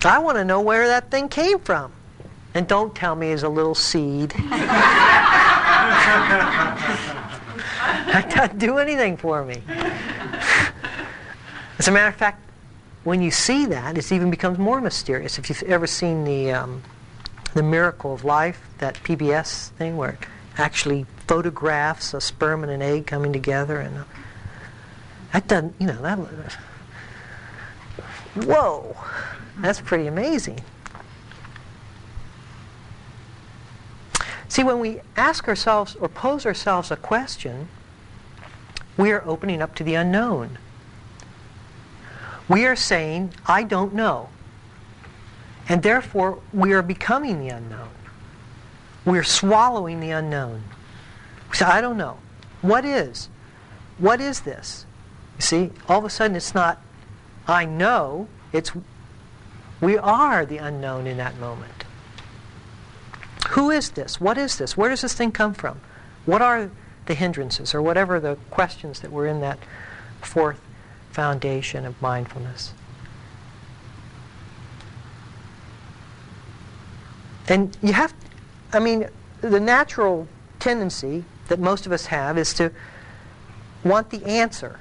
I 0.04 0.18
want 0.18 0.40
to 0.40 0.44
know 0.44 0.60
where 0.60 0.88
that 0.88 1.12
thing 1.12 1.30
came 1.30 1.60
from. 1.60 1.92
And 2.56 2.68
don't 2.68 2.96
tell 2.96 3.16
me 3.16 3.32
it's 3.32 3.44
a 3.44 3.50
little 3.50 3.76
seed. 3.76 4.32
that 8.08 8.32
doesn't 8.34 8.58
do 8.58 8.80
anything 8.80 9.18
for 9.18 9.46
me. 9.46 9.62
As 11.78 11.88
a 11.88 11.92
matter 11.92 12.08
of 12.08 12.16
fact, 12.16 12.42
when 13.08 13.22
you 13.22 13.32
see 13.32 13.66
that, 13.68 13.98
it 13.98 14.12
even 14.12 14.30
becomes 14.30 14.58
more 14.58 14.82
mysterious. 14.82 15.40
If 15.40 15.48
you've 15.48 15.64
ever 15.64 15.88
seen 15.88 16.26
the 16.26 16.52
um, 16.52 16.84
the 17.54 17.64
miracle 17.64 18.14
of 18.14 18.26
life, 18.26 18.60
that 18.80 18.96
PBS 18.96 19.70
thing 19.70 19.96
where 19.96 20.10
it 20.10 20.20
actually 20.58 21.06
photographs 21.26 22.14
a 22.14 22.20
sperm 22.20 22.64
and 22.64 22.72
an 22.72 22.82
egg 22.82 23.08
coming 23.08 23.32
together, 23.32 23.80
and 23.80 24.00
uh, 24.00 24.04
that 25.32 25.48
doesn't, 25.48 25.74
you 25.80 25.88
know, 25.88 26.02
that. 26.02 26.18
Whoa, 28.44 28.98
that's 29.60 29.80
pretty 29.80 30.08
amazing. 30.08 30.60
See, 34.50 34.66
when 34.66 34.80
we 34.80 35.00
ask 35.16 35.48
ourselves 35.48 35.96
or 35.96 36.10
pose 36.10 36.46
ourselves 36.46 36.92
a 36.92 36.98
question, 36.98 37.70
we 38.98 39.14
are 39.14 39.24
opening 39.26 39.62
up 39.62 39.76
to 39.76 39.86
the 39.86 39.96
unknown. 39.96 40.58
We 42.50 42.66
are 42.66 42.76
saying, 42.76 43.34
I 43.46 43.64
don't 43.64 43.94
know. 43.94 44.30
And 45.70 45.84
therefore, 45.84 46.40
we 46.54 46.74
are 46.74 46.82
becoming 46.82 47.40
the 47.40 47.50
unknown. 47.50 47.90
We're 49.06 49.24
swallowing 49.24 50.00
the 50.00 50.12
unknown. 50.12 50.64
We 51.50 51.58
say, 51.58 51.66
I 51.66 51.82
don't 51.82 51.98
know. 51.98 52.20
What 52.62 52.86
is? 52.86 53.30
What 53.98 54.22
is 54.22 54.42
this? 54.42 54.86
You 55.38 55.42
see, 55.42 55.72
all 55.88 56.00
of 56.00 56.06
a 56.06 56.10
sudden 56.10 56.36
it's 56.36 56.54
not, 56.54 56.82
I 57.48 57.66
know, 57.66 58.28
it's, 58.54 58.72
we 59.82 59.98
are 59.98 60.46
the 60.46 60.58
unknown 60.58 61.08
in 61.08 61.18
that 61.18 61.38
moment. 61.38 61.86
Who 63.50 63.72
is 63.72 63.92
this? 63.92 64.20
What 64.20 64.38
is 64.38 64.58
this? 64.58 64.76
Where 64.76 64.90
does 64.90 65.02
this 65.02 65.14
thing 65.14 65.32
come 65.32 65.54
from? 65.54 65.80
What 66.26 66.42
are 66.42 66.70
the 67.06 67.14
hindrances 67.14 67.74
or 67.74 67.82
whatever 67.82 68.20
the 68.20 68.38
questions 68.50 69.00
that 69.02 69.12
were 69.12 69.26
in 69.28 69.40
that 69.42 69.60
fourth 70.22 70.60
foundation 71.18 71.84
of 71.84 72.00
mindfulness? 72.00 72.76
And 77.48 77.76
you 77.82 77.94
have, 77.94 78.14
I 78.72 78.78
mean, 78.78 79.10
the 79.42 79.60
natural 79.60 80.28
tendency 80.60 81.26
that 81.48 81.58
most 81.60 81.88
of 81.88 81.92
us 81.92 82.06
have 82.06 82.38
is 82.38 82.54
to 82.54 82.72
want 83.84 84.12
the 84.12 84.24
answer. 84.26 84.80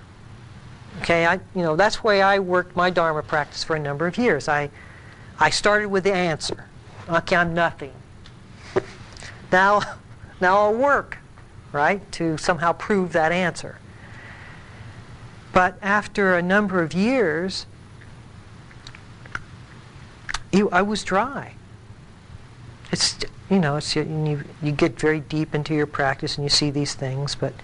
Okay, 1.00 1.24
I, 1.24 1.36
you 1.54 1.62
know, 1.62 1.74
that's 1.74 2.04
why 2.04 2.20
I 2.20 2.38
worked 2.38 2.76
my 2.76 2.90
Dharma 2.90 3.22
practice 3.22 3.64
for 3.64 3.74
a 3.74 3.80
number 3.80 4.06
of 4.06 4.18
years. 4.18 4.46
I, 4.46 4.68
I 5.40 5.48
started 5.48 5.88
with 5.88 6.04
the 6.04 6.12
answer. 6.12 6.66
Okay, 7.08 7.36
I'm 7.36 7.54
nothing. 7.54 7.94
Now, 9.50 9.80
now 10.42 10.58
I'll 10.58 10.74
work, 10.74 11.16
right, 11.72 12.00
to 12.12 12.36
somehow 12.36 12.74
prove 12.74 13.14
that 13.14 13.32
answer. 13.32 13.78
But 15.56 15.78
after 15.80 16.36
a 16.36 16.42
number 16.42 16.82
of 16.82 16.92
years, 16.92 17.64
you, 20.52 20.68
I 20.68 20.82
was 20.82 21.02
dry. 21.02 21.54
It's 22.92 23.18
you 23.48 23.58
know, 23.58 23.76
it's 23.76 23.96
you, 23.96 24.44
you 24.62 24.72
get 24.72 25.00
very 25.00 25.20
deep 25.20 25.54
into 25.54 25.74
your 25.74 25.86
practice 25.86 26.36
and 26.36 26.44
you 26.44 26.50
see 26.50 26.68
these 26.70 26.94
things, 26.94 27.34
but 27.34 27.54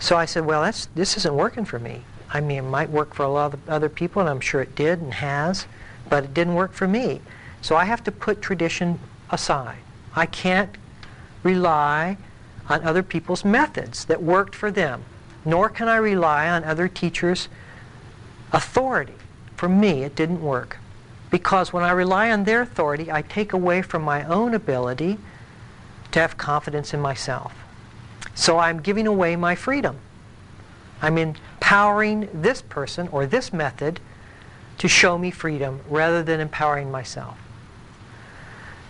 so 0.00 0.16
I 0.16 0.24
said, 0.24 0.44
well, 0.44 0.60
that's 0.62 0.86
this 0.96 1.16
isn't 1.18 1.36
working 1.36 1.64
for 1.64 1.78
me. 1.78 2.02
I 2.32 2.40
mean, 2.40 2.58
it 2.58 2.62
might 2.62 2.90
work 2.90 3.14
for 3.14 3.22
a 3.22 3.28
lot 3.28 3.54
of 3.54 3.68
other 3.68 3.88
people, 3.88 4.18
and 4.18 4.28
I'm 4.28 4.40
sure 4.40 4.60
it 4.60 4.74
did 4.74 5.00
and 5.00 5.14
has, 5.14 5.66
but 6.10 6.24
it 6.24 6.34
didn't 6.34 6.56
work 6.56 6.72
for 6.72 6.88
me. 6.88 7.20
So 7.62 7.76
I 7.76 7.84
have 7.84 8.02
to 8.04 8.10
put 8.10 8.42
tradition 8.42 8.98
aside. 9.30 9.78
I 10.16 10.26
can't 10.26 10.76
rely 11.44 12.16
on 12.68 12.82
other 12.82 13.04
people's 13.04 13.44
methods 13.44 14.04
that 14.06 14.20
worked 14.20 14.56
for 14.56 14.72
them, 14.72 15.04
nor 15.44 15.68
can 15.68 15.88
I 15.88 15.96
rely 15.96 16.48
on 16.48 16.64
other 16.64 16.88
teachers' 16.88 17.48
authority. 18.52 19.14
For 19.56 19.68
me, 19.68 20.02
it 20.04 20.14
didn't 20.14 20.42
work. 20.42 20.78
Because 21.30 21.72
when 21.72 21.84
I 21.84 21.90
rely 21.90 22.30
on 22.30 22.44
their 22.44 22.62
authority, 22.62 23.10
I 23.12 23.22
take 23.22 23.52
away 23.52 23.82
from 23.82 24.02
my 24.02 24.24
own 24.24 24.54
ability 24.54 25.18
to 26.12 26.20
have 26.20 26.36
confidence 26.36 26.94
in 26.94 27.00
myself. 27.00 27.52
So 28.34 28.58
I'm 28.58 28.80
giving 28.80 29.06
away 29.06 29.36
my 29.36 29.54
freedom. 29.54 29.98
I'm 31.02 31.18
empowering 31.18 32.28
this 32.32 32.62
person 32.62 33.08
or 33.08 33.26
this 33.26 33.52
method 33.52 34.00
to 34.78 34.88
show 34.88 35.18
me 35.18 35.30
freedom 35.30 35.80
rather 35.88 36.22
than 36.22 36.40
empowering 36.40 36.90
myself. 36.90 37.36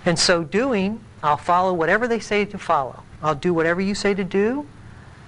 And 0.05 0.19
so 0.19 0.45
doing, 0.45 1.01
I'll 1.23 1.37
follow 1.37 1.73
whatever 1.73 2.07
they 2.07 2.21
say 2.21 2.45
to 2.47 2.59
follow. 2.59 3.03
I'll 3.23 3.35
do 3.35 3.53
whatever 3.53 3.81
you 3.81 3.95
say 3.95 4.15
to 4.15 4.25
do. 4.25 4.67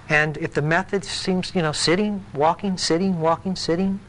And 0.09 0.37
if 0.37 0.53
the 0.53 0.61
method 0.61 1.05
seems, 1.05 1.55
you 1.55 1.61
know, 1.61 1.71
sitting, 1.71 2.25
walking, 2.33 2.77
sitting, 2.77 3.21
walking, 3.21 3.55
sitting, 3.55 3.99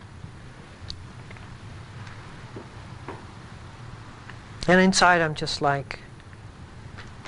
And 4.68 4.80
inside 4.80 5.20
I'm 5.20 5.34
just 5.34 5.60
like, 5.60 5.98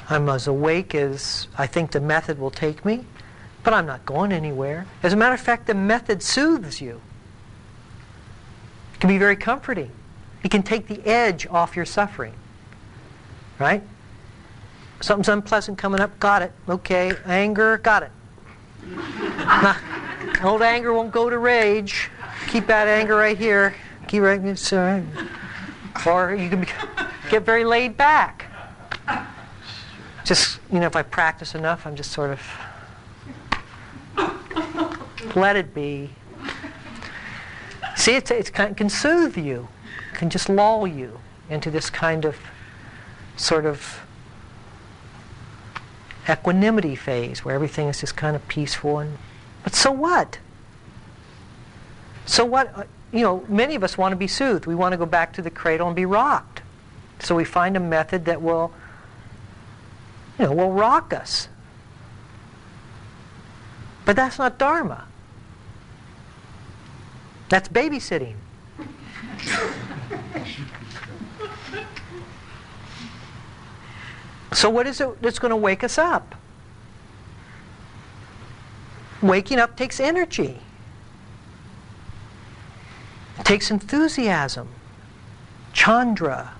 I'm 0.08 0.28
as 0.28 0.46
awake 0.46 0.94
as 0.94 1.48
I 1.58 1.66
think 1.66 1.90
the 1.90 2.00
method 2.00 2.38
will 2.38 2.50
take 2.50 2.84
me, 2.84 3.04
but 3.62 3.74
I'm 3.74 3.86
not 3.86 4.06
going 4.06 4.32
anywhere. 4.32 4.86
As 5.02 5.12
a 5.12 5.16
matter 5.16 5.34
of 5.34 5.40
fact, 5.40 5.66
the 5.66 5.74
method 5.74 6.22
soothes 6.22 6.80
you. 6.80 7.00
It 8.94 9.00
can 9.00 9.08
be 9.08 9.18
very 9.18 9.36
comforting. 9.36 9.90
It 10.44 10.50
can 10.50 10.62
take 10.62 10.86
the 10.86 11.04
edge 11.06 11.46
off 11.48 11.74
your 11.74 11.86
suffering. 11.86 12.34
Right? 13.58 13.82
Something's 15.00 15.28
unpleasant 15.28 15.78
coming 15.78 16.00
up, 16.00 16.18
got 16.20 16.42
it. 16.42 16.52
Okay, 16.68 17.12
anger, 17.24 17.78
got 17.78 18.04
it. 18.04 18.10
Old 20.42 20.62
anger 20.62 20.92
won't 20.92 21.12
go 21.12 21.30
to 21.30 21.38
rage. 21.38 22.10
Keep 22.48 22.66
that 22.66 22.88
anger 22.88 23.16
right 23.16 23.38
here. 23.38 23.74
Keep 24.08 24.22
right. 24.22 24.40
Right. 24.40 25.04
Or 26.06 26.34
you 26.34 26.48
can 26.48 26.66
get 27.30 27.44
very 27.44 27.64
laid 27.64 27.96
back. 27.96 28.46
Just, 30.24 30.60
you 30.72 30.80
know, 30.80 30.86
if 30.86 30.96
I 30.96 31.02
practice 31.02 31.54
enough, 31.54 31.86
I'm 31.86 31.96
just 31.96 32.12
sort 32.12 32.30
of 32.30 32.40
let 35.36 35.56
it 35.56 35.74
be. 35.74 36.10
See, 37.96 38.14
it's, 38.16 38.30
it's 38.30 38.50
kind 38.50 38.76
can 38.76 38.88
soothe 38.88 39.36
you, 39.36 39.68
can 40.14 40.30
just 40.30 40.48
lull 40.48 40.86
you 40.86 41.20
into 41.48 41.70
this 41.70 41.90
kind 41.90 42.24
of 42.24 42.36
sort 43.36 43.66
of 43.66 44.03
equanimity 46.28 46.94
phase 46.94 47.44
where 47.44 47.54
everything 47.54 47.88
is 47.88 48.00
just 48.00 48.16
kind 48.16 48.34
of 48.34 48.46
peaceful 48.48 48.98
and 48.98 49.18
but 49.62 49.74
so 49.74 49.90
what 49.90 50.38
so 52.24 52.44
what 52.44 52.76
uh, 52.76 52.84
you 53.12 53.20
know 53.20 53.44
many 53.48 53.74
of 53.74 53.84
us 53.84 53.98
want 53.98 54.12
to 54.12 54.16
be 54.16 54.26
soothed 54.26 54.66
we 54.66 54.74
want 54.74 54.92
to 54.92 54.96
go 54.96 55.06
back 55.06 55.32
to 55.32 55.42
the 55.42 55.50
cradle 55.50 55.86
and 55.86 55.96
be 55.96 56.06
rocked 56.06 56.62
so 57.20 57.34
we 57.34 57.44
find 57.44 57.76
a 57.76 57.80
method 57.80 58.24
that 58.26 58.42
will, 58.42 58.72
you 60.38 60.44
know, 60.44 60.52
will 60.52 60.72
rock 60.72 61.14
us. 61.14 61.48
But 64.04 64.16
that's 64.16 64.38
not 64.38 64.58
Dharma. 64.58 65.06
That's 67.48 67.68
babysitting. 67.68 68.34
so 74.54 74.70
what 74.70 74.86
is 74.86 75.00
it 75.00 75.20
that's 75.20 75.38
going 75.38 75.50
to 75.50 75.56
wake 75.56 75.82
us 75.82 75.98
up? 75.98 76.34
Waking 79.20 79.58
up 79.58 79.76
takes 79.76 80.00
energy. 80.00 80.58
It 83.38 83.44
takes 83.44 83.70
enthusiasm, 83.70 84.68
chanda, 85.72 86.52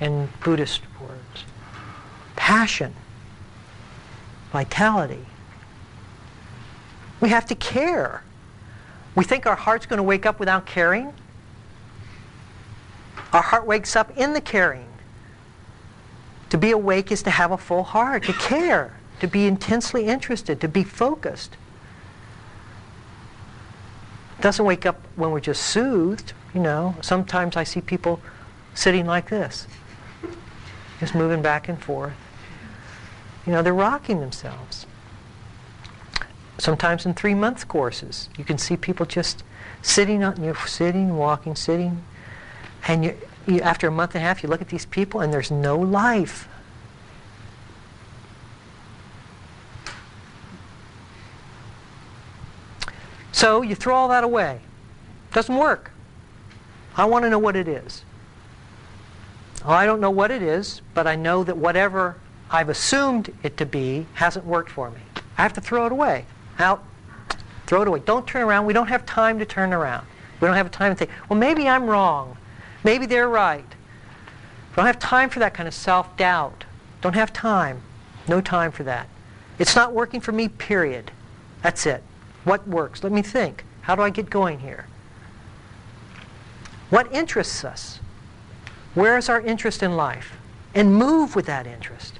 in 0.00 0.28
Buddhist 0.42 0.82
words. 1.00 1.44
Passion, 2.36 2.94
vitality. 4.52 5.24
We 7.20 7.28
have 7.30 7.46
to 7.46 7.54
care. 7.54 8.22
We 9.14 9.24
think 9.24 9.46
our 9.46 9.56
heart's 9.56 9.86
going 9.86 9.98
to 9.98 10.02
wake 10.04 10.26
up 10.26 10.40
without 10.40 10.66
caring. 10.66 11.12
Our 13.32 13.42
heart 13.42 13.66
wakes 13.66 13.96
up 13.96 14.16
in 14.16 14.32
the 14.32 14.40
caring. 14.40 14.91
To 16.52 16.58
be 16.58 16.70
awake 16.70 17.10
is 17.10 17.22
to 17.22 17.30
have 17.30 17.50
a 17.50 17.56
full 17.56 17.82
heart, 17.82 18.24
to 18.24 18.34
care, 18.34 18.94
to 19.20 19.26
be 19.26 19.46
intensely 19.46 20.04
interested, 20.04 20.60
to 20.60 20.68
be 20.68 20.84
focused. 20.84 21.56
It 24.38 24.42
doesn't 24.42 24.62
wake 24.62 24.84
up 24.84 25.00
when 25.16 25.30
we're 25.30 25.40
just 25.40 25.62
soothed, 25.62 26.34
you 26.52 26.60
know. 26.60 26.94
Sometimes 27.00 27.56
I 27.56 27.64
see 27.64 27.80
people 27.80 28.20
sitting 28.74 29.06
like 29.06 29.30
this 29.30 29.66
just 31.00 31.14
moving 31.14 31.40
back 31.40 31.70
and 31.70 31.82
forth. 31.82 32.12
You 33.46 33.52
know, 33.52 33.62
they're 33.62 33.72
rocking 33.72 34.20
themselves. 34.20 34.84
Sometimes 36.58 37.06
in 37.06 37.14
three 37.14 37.34
month 37.34 37.66
courses, 37.66 38.28
you 38.36 38.44
can 38.44 38.58
see 38.58 38.76
people 38.76 39.06
just 39.06 39.42
sitting 39.80 40.20
you're 40.20 40.54
sitting, 40.66 41.16
walking, 41.16 41.56
sitting, 41.56 42.04
and 42.86 43.06
you, 43.06 43.16
you, 43.46 43.60
after 43.60 43.88
a 43.88 43.90
month 43.90 44.14
and 44.14 44.22
a 44.22 44.26
half, 44.26 44.42
you 44.42 44.48
look 44.48 44.60
at 44.60 44.68
these 44.68 44.86
people 44.86 45.20
and 45.20 45.32
there's 45.32 45.50
no 45.50 45.76
life. 45.78 46.48
So 53.32 53.62
you 53.62 53.74
throw 53.74 53.94
all 53.94 54.08
that 54.08 54.24
away. 54.24 54.60
Doesn't 55.32 55.56
work. 55.56 55.90
I 56.96 57.06
want 57.06 57.24
to 57.24 57.30
know 57.30 57.38
what 57.38 57.56
it 57.56 57.66
is. 57.66 58.04
Oh, 59.64 59.70
I 59.70 59.86
don't 59.86 60.00
know 60.00 60.10
what 60.10 60.30
it 60.30 60.42
is, 60.42 60.82
but 60.94 61.06
I 61.06 61.16
know 61.16 61.42
that 61.44 61.56
whatever 61.56 62.16
I've 62.50 62.68
assumed 62.68 63.32
it 63.42 63.56
to 63.56 63.66
be 63.66 64.06
hasn't 64.14 64.44
worked 64.44 64.70
for 64.70 64.90
me. 64.90 65.00
I 65.38 65.42
have 65.42 65.54
to 65.54 65.60
throw 65.60 65.86
it 65.86 65.92
away. 65.92 66.26
Out. 66.58 66.84
Throw 67.66 67.82
it 67.82 67.88
away. 67.88 68.00
Don't 68.04 68.26
turn 68.26 68.42
around. 68.42 68.66
We 68.66 68.74
don't 68.74 68.88
have 68.88 69.06
time 69.06 69.38
to 69.38 69.46
turn 69.46 69.72
around. 69.72 70.06
We 70.40 70.46
don't 70.46 70.56
have 70.56 70.70
time 70.70 70.92
to 70.92 70.96
think, 70.96 71.10
well, 71.28 71.38
maybe 71.38 71.68
I'm 71.68 71.86
wrong. 71.86 72.36
Maybe 72.84 73.06
they're 73.06 73.28
right. 73.28 73.64
Don't 74.76 74.86
have 74.86 74.98
time 74.98 75.30
for 75.30 75.38
that 75.40 75.54
kind 75.54 75.68
of 75.68 75.74
self-doubt. 75.74 76.64
Don't 77.00 77.14
have 77.14 77.32
time. 77.32 77.82
No 78.28 78.40
time 78.40 78.72
for 78.72 78.82
that. 78.84 79.08
It's 79.58 79.76
not 79.76 79.92
working 79.92 80.20
for 80.20 80.32
me, 80.32 80.48
period. 80.48 81.10
That's 81.62 81.86
it. 81.86 82.02
What 82.44 82.66
works? 82.66 83.02
Let 83.02 83.12
me 83.12 83.22
think. 83.22 83.64
How 83.82 83.94
do 83.94 84.02
I 84.02 84.10
get 84.10 84.30
going 84.30 84.60
here? 84.60 84.86
What 86.90 87.12
interests 87.12 87.64
us? 87.64 88.00
Where 88.94 89.16
is 89.16 89.28
our 89.28 89.40
interest 89.40 89.82
in 89.82 89.96
life? 89.96 90.36
And 90.74 90.94
move 90.94 91.36
with 91.36 91.46
that 91.46 91.66
interest. 91.66 92.18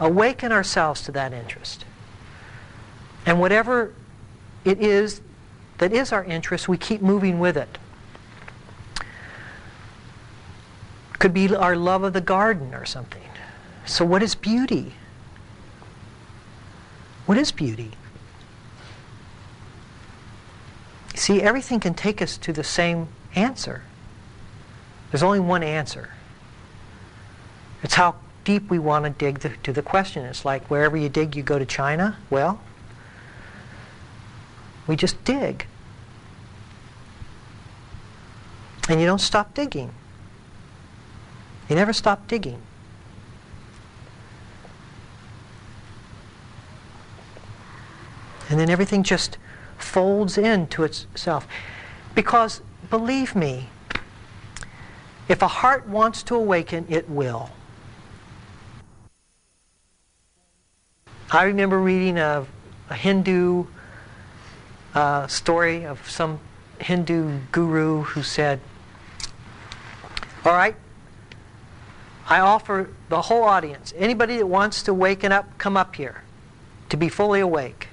Awaken 0.00 0.52
ourselves 0.52 1.02
to 1.02 1.12
that 1.12 1.32
interest. 1.32 1.84
And 3.24 3.40
whatever 3.40 3.94
it 4.64 4.80
is 4.80 5.20
that 5.78 5.92
is 5.92 6.12
our 6.12 6.24
interest, 6.24 6.68
we 6.68 6.76
keep 6.76 7.02
moving 7.02 7.38
with 7.38 7.56
it. 7.56 7.78
Could 11.22 11.32
be 11.32 11.54
our 11.54 11.76
love 11.76 12.02
of 12.02 12.14
the 12.14 12.20
garden 12.20 12.74
or 12.74 12.84
something. 12.84 13.22
So, 13.86 14.04
what 14.04 14.24
is 14.24 14.34
beauty? 14.34 14.94
What 17.26 17.38
is 17.38 17.52
beauty? 17.52 17.92
See, 21.14 21.40
everything 21.40 21.78
can 21.78 21.94
take 21.94 22.20
us 22.20 22.36
to 22.38 22.52
the 22.52 22.64
same 22.64 23.06
answer. 23.36 23.82
There's 25.12 25.22
only 25.22 25.38
one 25.38 25.62
answer. 25.62 26.10
It's 27.84 27.94
how 27.94 28.16
deep 28.42 28.68
we 28.68 28.80
want 28.80 29.04
to 29.04 29.10
dig 29.10 29.38
the, 29.38 29.50
to 29.62 29.72
the 29.72 29.80
question. 29.80 30.24
It's 30.24 30.44
like 30.44 30.68
wherever 30.72 30.96
you 30.96 31.08
dig, 31.08 31.36
you 31.36 31.44
go 31.44 31.56
to 31.56 31.64
China. 31.64 32.18
Well, 32.30 32.60
we 34.88 34.96
just 34.96 35.24
dig. 35.24 35.66
And 38.88 38.98
you 39.00 39.06
don't 39.06 39.20
stop 39.20 39.54
digging. 39.54 39.94
You 41.72 41.76
never 41.76 41.94
stop 41.94 42.28
digging. 42.28 42.60
And 48.50 48.60
then 48.60 48.68
everything 48.68 49.02
just 49.02 49.38
folds 49.78 50.36
into 50.36 50.84
itself. 50.84 51.48
Because, 52.14 52.60
believe 52.90 53.34
me, 53.34 53.70
if 55.30 55.40
a 55.40 55.48
heart 55.48 55.88
wants 55.88 56.22
to 56.24 56.34
awaken, 56.34 56.84
it 56.90 57.08
will. 57.08 57.48
I 61.30 61.44
remember 61.44 61.78
reading 61.78 62.18
a, 62.18 62.44
a 62.90 62.94
Hindu 62.94 63.64
uh, 64.94 65.26
story 65.26 65.86
of 65.86 66.10
some 66.10 66.38
Hindu 66.80 67.38
guru 67.50 68.02
who 68.02 68.22
said, 68.22 68.60
All 70.44 70.52
right, 70.52 70.76
I 72.28 72.40
offer 72.40 72.90
the 73.08 73.22
whole 73.22 73.44
audience, 73.44 73.92
anybody 73.96 74.38
that 74.38 74.46
wants 74.46 74.82
to 74.84 74.94
waken 74.94 75.32
up, 75.32 75.58
come 75.58 75.76
up 75.76 75.96
here 75.96 76.22
to 76.88 76.96
be 76.96 77.08
fully 77.08 77.40
awake. 77.40 77.88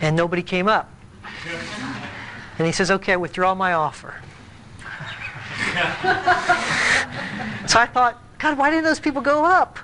And 0.00 0.16
nobody 0.16 0.42
came 0.42 0.68
up. 0.68 0.90
And 2.56 2.66
he 2.66 2.72
says, 2.72 2.88
Okay, 2.88 3.14
I 3.14 3.16
withdraw 3.16 3.54
my 3.54 3.72
offer. 3.72 4.14
so 7.66 7.80
I 7.80 7.86
thought, 7.92 8.22
God, 8.38 8.56
why 8.56 8.70
didn't 8.70 8.84
those 8.84 9.00
people 9.00 9.22
go 9.22 9.44
up? 9.44 9.78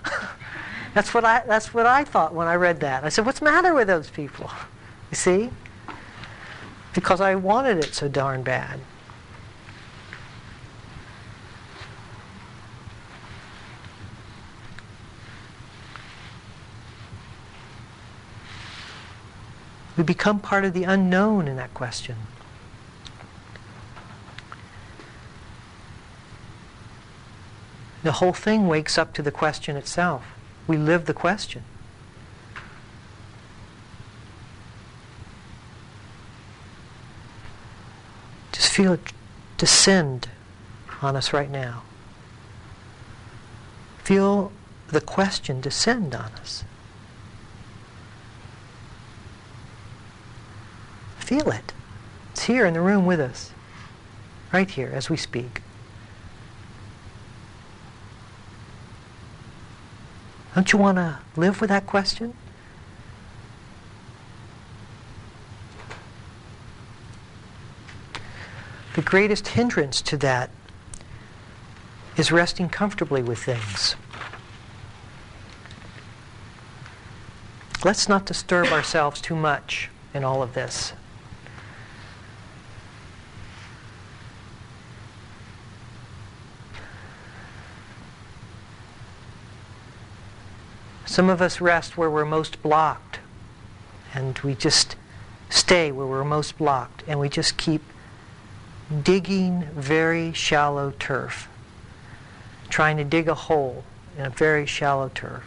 that's 0.94 1.12
what 1.12 1.25
I 1.25 1.42
that's 1.46 1.75
what 1.75 1.87
I 1.87 2.05
thought 2.05 2.33
when 2.33 2.46
I 2.46 2.55
read 2.55 2.81
that. 2.81 3.03
I 3.03 3.09
said, 3.09 3.27
What's 3.27 3.40
the 3.40 3.46
matter 3.46 3.75
with 3.75 3.88
those 3.88 4.09
people? 4.11 4.51
You 5.11 5.16
see? 5.16 5.51
Because 6.94 7.20
I 7.20 7.35
wanted 7.35 7.79
it 7.79 7.94
so 7.94 8.09
darn 8.09 8.42
bad. 8.42 8.79
We 20.01 20.05
become 20.05 20.41
part 20.41 20.65
of 20.65 20.73
the 20.73 20.85
unknown 20.85 21.47
in 21.47 21.57
that 21.57 21.75
question. 21.75 22.17
The 28.03 28.13
whole 28.13 28.33
thing 28.33 28.67
wakes 28.67 28.97
up 28.97 29.13
to 29.13 29.23
the 29.23 29.31
question 29.31 29.77
itself. 29.77 30.25
We 30.67 30.79
live 30.79 31.05
the 31.05 31.13
question. 31.13 31.65
Just 38.53 38.73
feel 38.73 38.95
it 38.95 39.13
descend 39.59 40.31
on 41.03 41.15
us 41.15 41.35
right 41.35 41.51
now. 41.51 41.83
Feel 43.99 44.51
the 44.89 45.03
question 45.03 45.61
descend 45.61 46.15
on 46.15 46.33
us. 46.41 46.65
Feel 51.31 51.53
it. 51.53 51.73
It's 52.33 52.47
here 52.47 52.66
in 52.66 52.75
the 52.75 52.81
room 52.81 53.07
with 53.07 53.21
us, 53.21 53.53
right 54.53 54.69
here 54.69 54.90
as 54.93 55.09
we 55.09 55.16
speak. 55.16 55.62
Don't 60.57 60.73
you 60.73 60.79
want 60.81 60.97
to 60.97 61.21
live 61.37 61.61
with 61.61 61.71
that 61.71 61.87
question? 61.87 62.35
The 68.97 69.03
greatest 69.03 69.47
hindrance 69.47 70.03
to 70.03 70.16
that 70.16 70.51
is 72.16 72.33
resting 72.33 72.69
comfortably 72.69 73.23
with 73.23 73.38
things. 73.38 73.95
Let's 77.85 78.09
not 78.09 78.27
disturb 78.27 78.73
ourselves 78.73 79.21
too 79.21 79.37
much 79.37 79.90
in 80.12 80.25
all 80.25 80.43
of 80.43 80.55
this. 80.55 80.93
Some 91.11 91.29
of 91.29 91.42
us 91.42 91.61
rest 91.61 91.99
where 91.99 92.09
we're 92.09 92.25
most 92.25 92.62
blocked, 92.62 93.18
and 94.14 94.38
we 94.38 94.55
just 94.55 94.94
stay 95.49 95.90
where 95.90 96.07
we're 96.07 96.23
most 96.23 96.57
blocked, 96.57 97.03
and 97.09 97.18
we 97.18 97.29
just 97.29 97.57
keep 97.57 97.83
digging 99.03 99.64
very 99.75 100.33
shallow 100.33 100.92
turf, 101.01 101.49
trying 102.68 102.96
to 102.96 103.03
dig 103.03 103.27
a 103.27 103.35
hole 103.35 103.83
in 104.16 104.25
a 104.25 104.31
very 104.31 104.66
shallow 104.66 105.11
turf. 105.12 105.42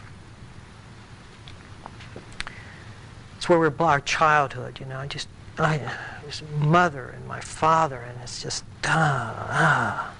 It's 3.38 3.48
where 3.48 3.58
we're 3.58 3.72
our 3.78 4.02
childhood, 4.02 4.80
you 4.80 4.84
know. 4.84 4.98
I 4.98 5.06
just, 5.06 5.28
I, 5.58 5.80
this 6.26 6.42
mother 6.58 7.08
and 7.16 7.26
my 7.26 7.40
father, 7.40 8.02
and 8.02 8.20
it's 8.22 8.42
just 8.42 8.64
ah, 8.84 9.46
ah. 9.48 10.14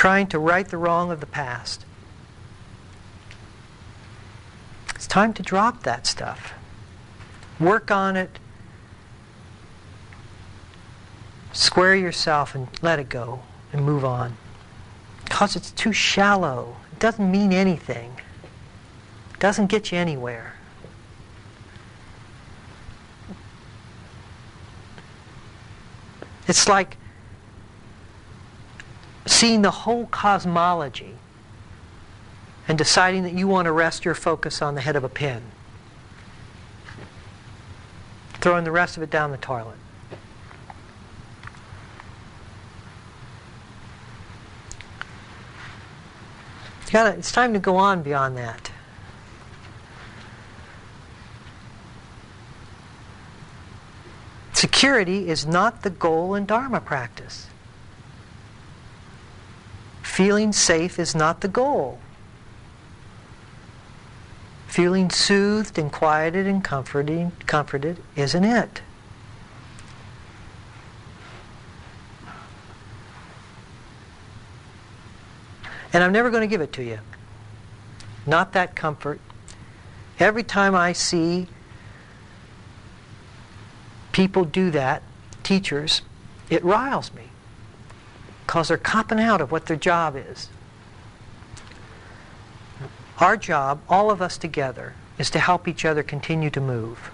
Trying 0.00 0.26
to 0.26 0.38
right 0.38 0.66
the 0.66 0.78
wrong 0.78 1.10
of 1.10 1.20
the 1.20 1.26
past. 1.26 1.84
It's 4.94 5.06
time 5.06 5.34
to 5.34 5.42
drop 5.42 5.82
that 5.82 6.06
stuff. 6.06 6.54
Work 7.60 7.90
on 7.90 8.16
it. 8.16 8.38
Square 11.52 11.96
yourself 11.96 12.54
and 12.54 12.68
let 12.80 12.98
it 12.98 13.10
go 13.10 13.42
and 13.74 13.84
move 13.84 14.02
on. 14.02 14.38
Because 15.24 15.54
it's 15.54 15.70
too 15.70 15.92
shallow. 15.92 16.76
It 16.92 16.98
doesn't 16.98 17.30
mean 17.30 17.52
anything. 17.52 18.10
It 19.34 19.38
doesn't 19.38 19.66
get 19.66 19.92
you 19.92 19.98
anywhere. 19.98 20.54
It's 26.48 26.66
like 26.66 26.96
seeing 29.30 29.62
the 29.62 29.70
whole 29.70 30.06
cosmology 30.06 31.14
and 32.68 32.76
deciding 32.76 33.22
that 33.22 33.32
you 33.32 33.48
want 33.48 33.66
to 33.66 33.72
rest 33.72 34.04
your 34.04 34.14
focus 34.14 34.60
on 34.60 34.74
the 34.74 34.80
head 34.80 34.96
of 34.96 35.04
a 35.04 35.08
pin. 35.08 35.42
Throwing 38.34 38.64
the 38.64 38.70
rest 38.70 38.96
of 38.96 39.02
it 39.02 39.10
down 39.10 39.30
the 39.30 39.36
toilet. 39.36 39.76
Gotta, 46.90 47.16
it's 47.16 47.30
time 47.30 47.52
to 47.52 47.60
go 47.60 47.76
on 47.76 48.02
beyond 48.02 48.36
that. 48.36 48.72
Security 54.52 55.28
is 55.28 55.46
not 55.46 55.82
the 55.82 55.90
goal 55.90 56.34
in 56.34 56.46
Dharma 56.46 56.80
practice. 56.80 57.49
Feeling 60.20 60.52
safe 60.52 60.98
is 60.98 61.14
not 61.14 61.40
the 61.40 61.48
goal. 61.48 61.98
Feeling 64.66 65.08
soothed 65.08 65.78
and 65.78 65.90
quieted 65.90 66.46
and 66.46 66.62
comforting, 66.62 67.32
comforted 67.46 67.96
isn't 68.16 68.44
it. 68.44 68.82
And 75.94 76.04
I'm 76.04 76.12
never 76.12 76.28
going 76.28 76.42
to 76.42 76.46
give 76.46 76.60
it 76.60 76.74
to 76.74 76.82
you. 76.82 76.98
Not 78.26 78.52
that 78.52 78.76
comfort. 78.76 79.22
Every 80.18 80.42
time 80.42 80.74
I 80.74 80.92
see 80.92 81.46
people 84.12 84.44
do 84.44 84.70
that, 84.72 85.02
teachers, 85.42 86.02
it 86.50 86.62
riles 86.62 87.10
me 87.14 87.29
because 88.50 88.66
they're 88.66 88.76
copping 88.76 89.20
out 89.20 89.40
of 89.40 89.52
what 89.52 89.66
their 89.66 89.76
job 89.76 90.16
is. 90.16 90.48
Our 93.18 93.36
job, 93.36 93.80
all 93.88 94.10
of 94.10 94.20
us 94.20 94.36
together, 94.36 94.94
is 95.18 95.30
to 95.30 95.38
help 95.38 95.68
each 95.68 95.84
other 95.84 96.02
continue 96.02 96.50
to 96.50 96.60
move, 96.60 97.12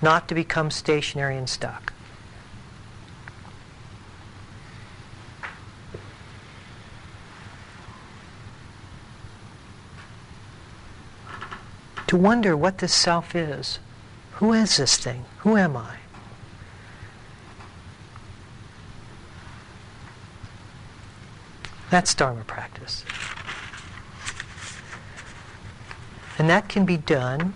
not 0.00 0.28
to 0.28 0.34
become 0.34 0.70
stationary 0.70 1.36
and 1.36 1.46
stuck. 1.46 1.92
To 12.06 12.16
wonder 12.16 12.56
what 12.56 12.78
this 12.78 12.94
self 12.94 13.34
is. 13.34 13.78
Who 14.36 14.54
is 14.54 14.78
this 14.78 14.96
thing? 14.96 15.26
Who 15.40 15.58
am 15.58 15.76
I? 15.76 15.96
That's 21.94 22.12
Dharma 22.12 22.42
practice. 22.42 23.04
And 26.38 26.50
that 26.50 26.68
can 26.68 26.84
be 26.84 26.96
done 26.96 27.54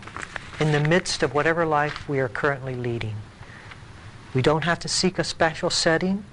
in 0.61 0.71
the 0.71 0.79
midst 0.79 1.25
of 1.25 1.35
whatever 1.35 1.67
life 1.67 2.09
we 2.09 2.21
are 2.21 2.29
currently 2.29 2.77
leading. 2.77 3.17
We 4.35 4.43
don't 4.43 4.63
have 4.63 4.79
to 4.79 4.89
seek 4.89 5.19
a 5.19 5.25
special 5.25 5.71
setting. 5.71 6.25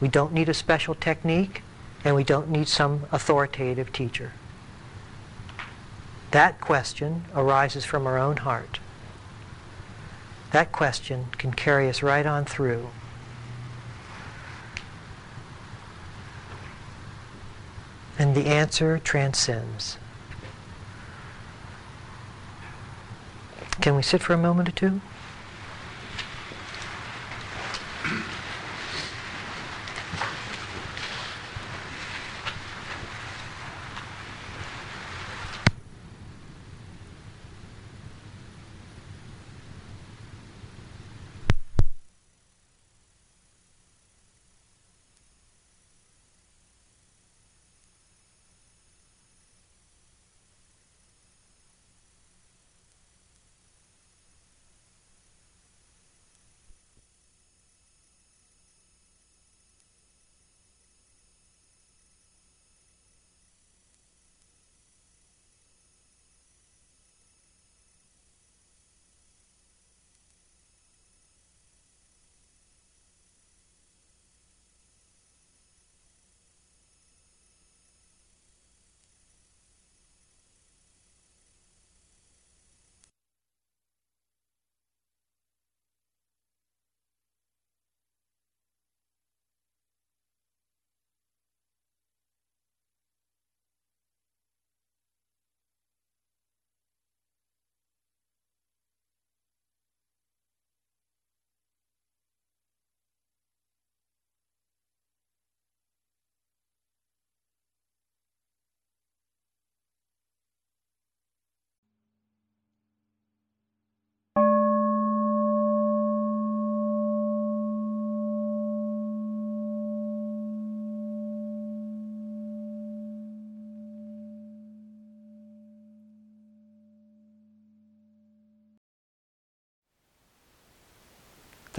We 0.00 0.06
don't 0.06 0.32
need 0.32 0.48
a 0.48 0.54
special 0.54 0.94
technique. 0.94 1.64
And 2.04 2.14
we 2.14 2.22
don't 2.22 2.50
need 2.50 2.68
some 2.68 3.06
authoritative 3.10 3.92
teacher. 3.92 4.30
That 6.30 6.60
question 6.60 7.24
arises 7.34 7.84
from 7.84 8.06
our 8.06 8.16
own 8.16 8.36
heart. 8.36 8.78
That 10.52 10.70
question 10.70 11.26
can 11.32 11.52
carry 11.52 11.88
us 11.88 12.00
right 12.00 12.26
on 12.26 12.44
through. 12.44 12.90
And 18.20 18.34
the 18.34 18.48
answer 18.48 18.98
transcends. 18.98 19.96
Can 23.80 23.96
we 23.96 24.02
sit 24.02 24.22
for 24.22 24.34
a 24.34 24.36
moment 24.36 24.68
or 24.68 24.72
two? 24.72 25.00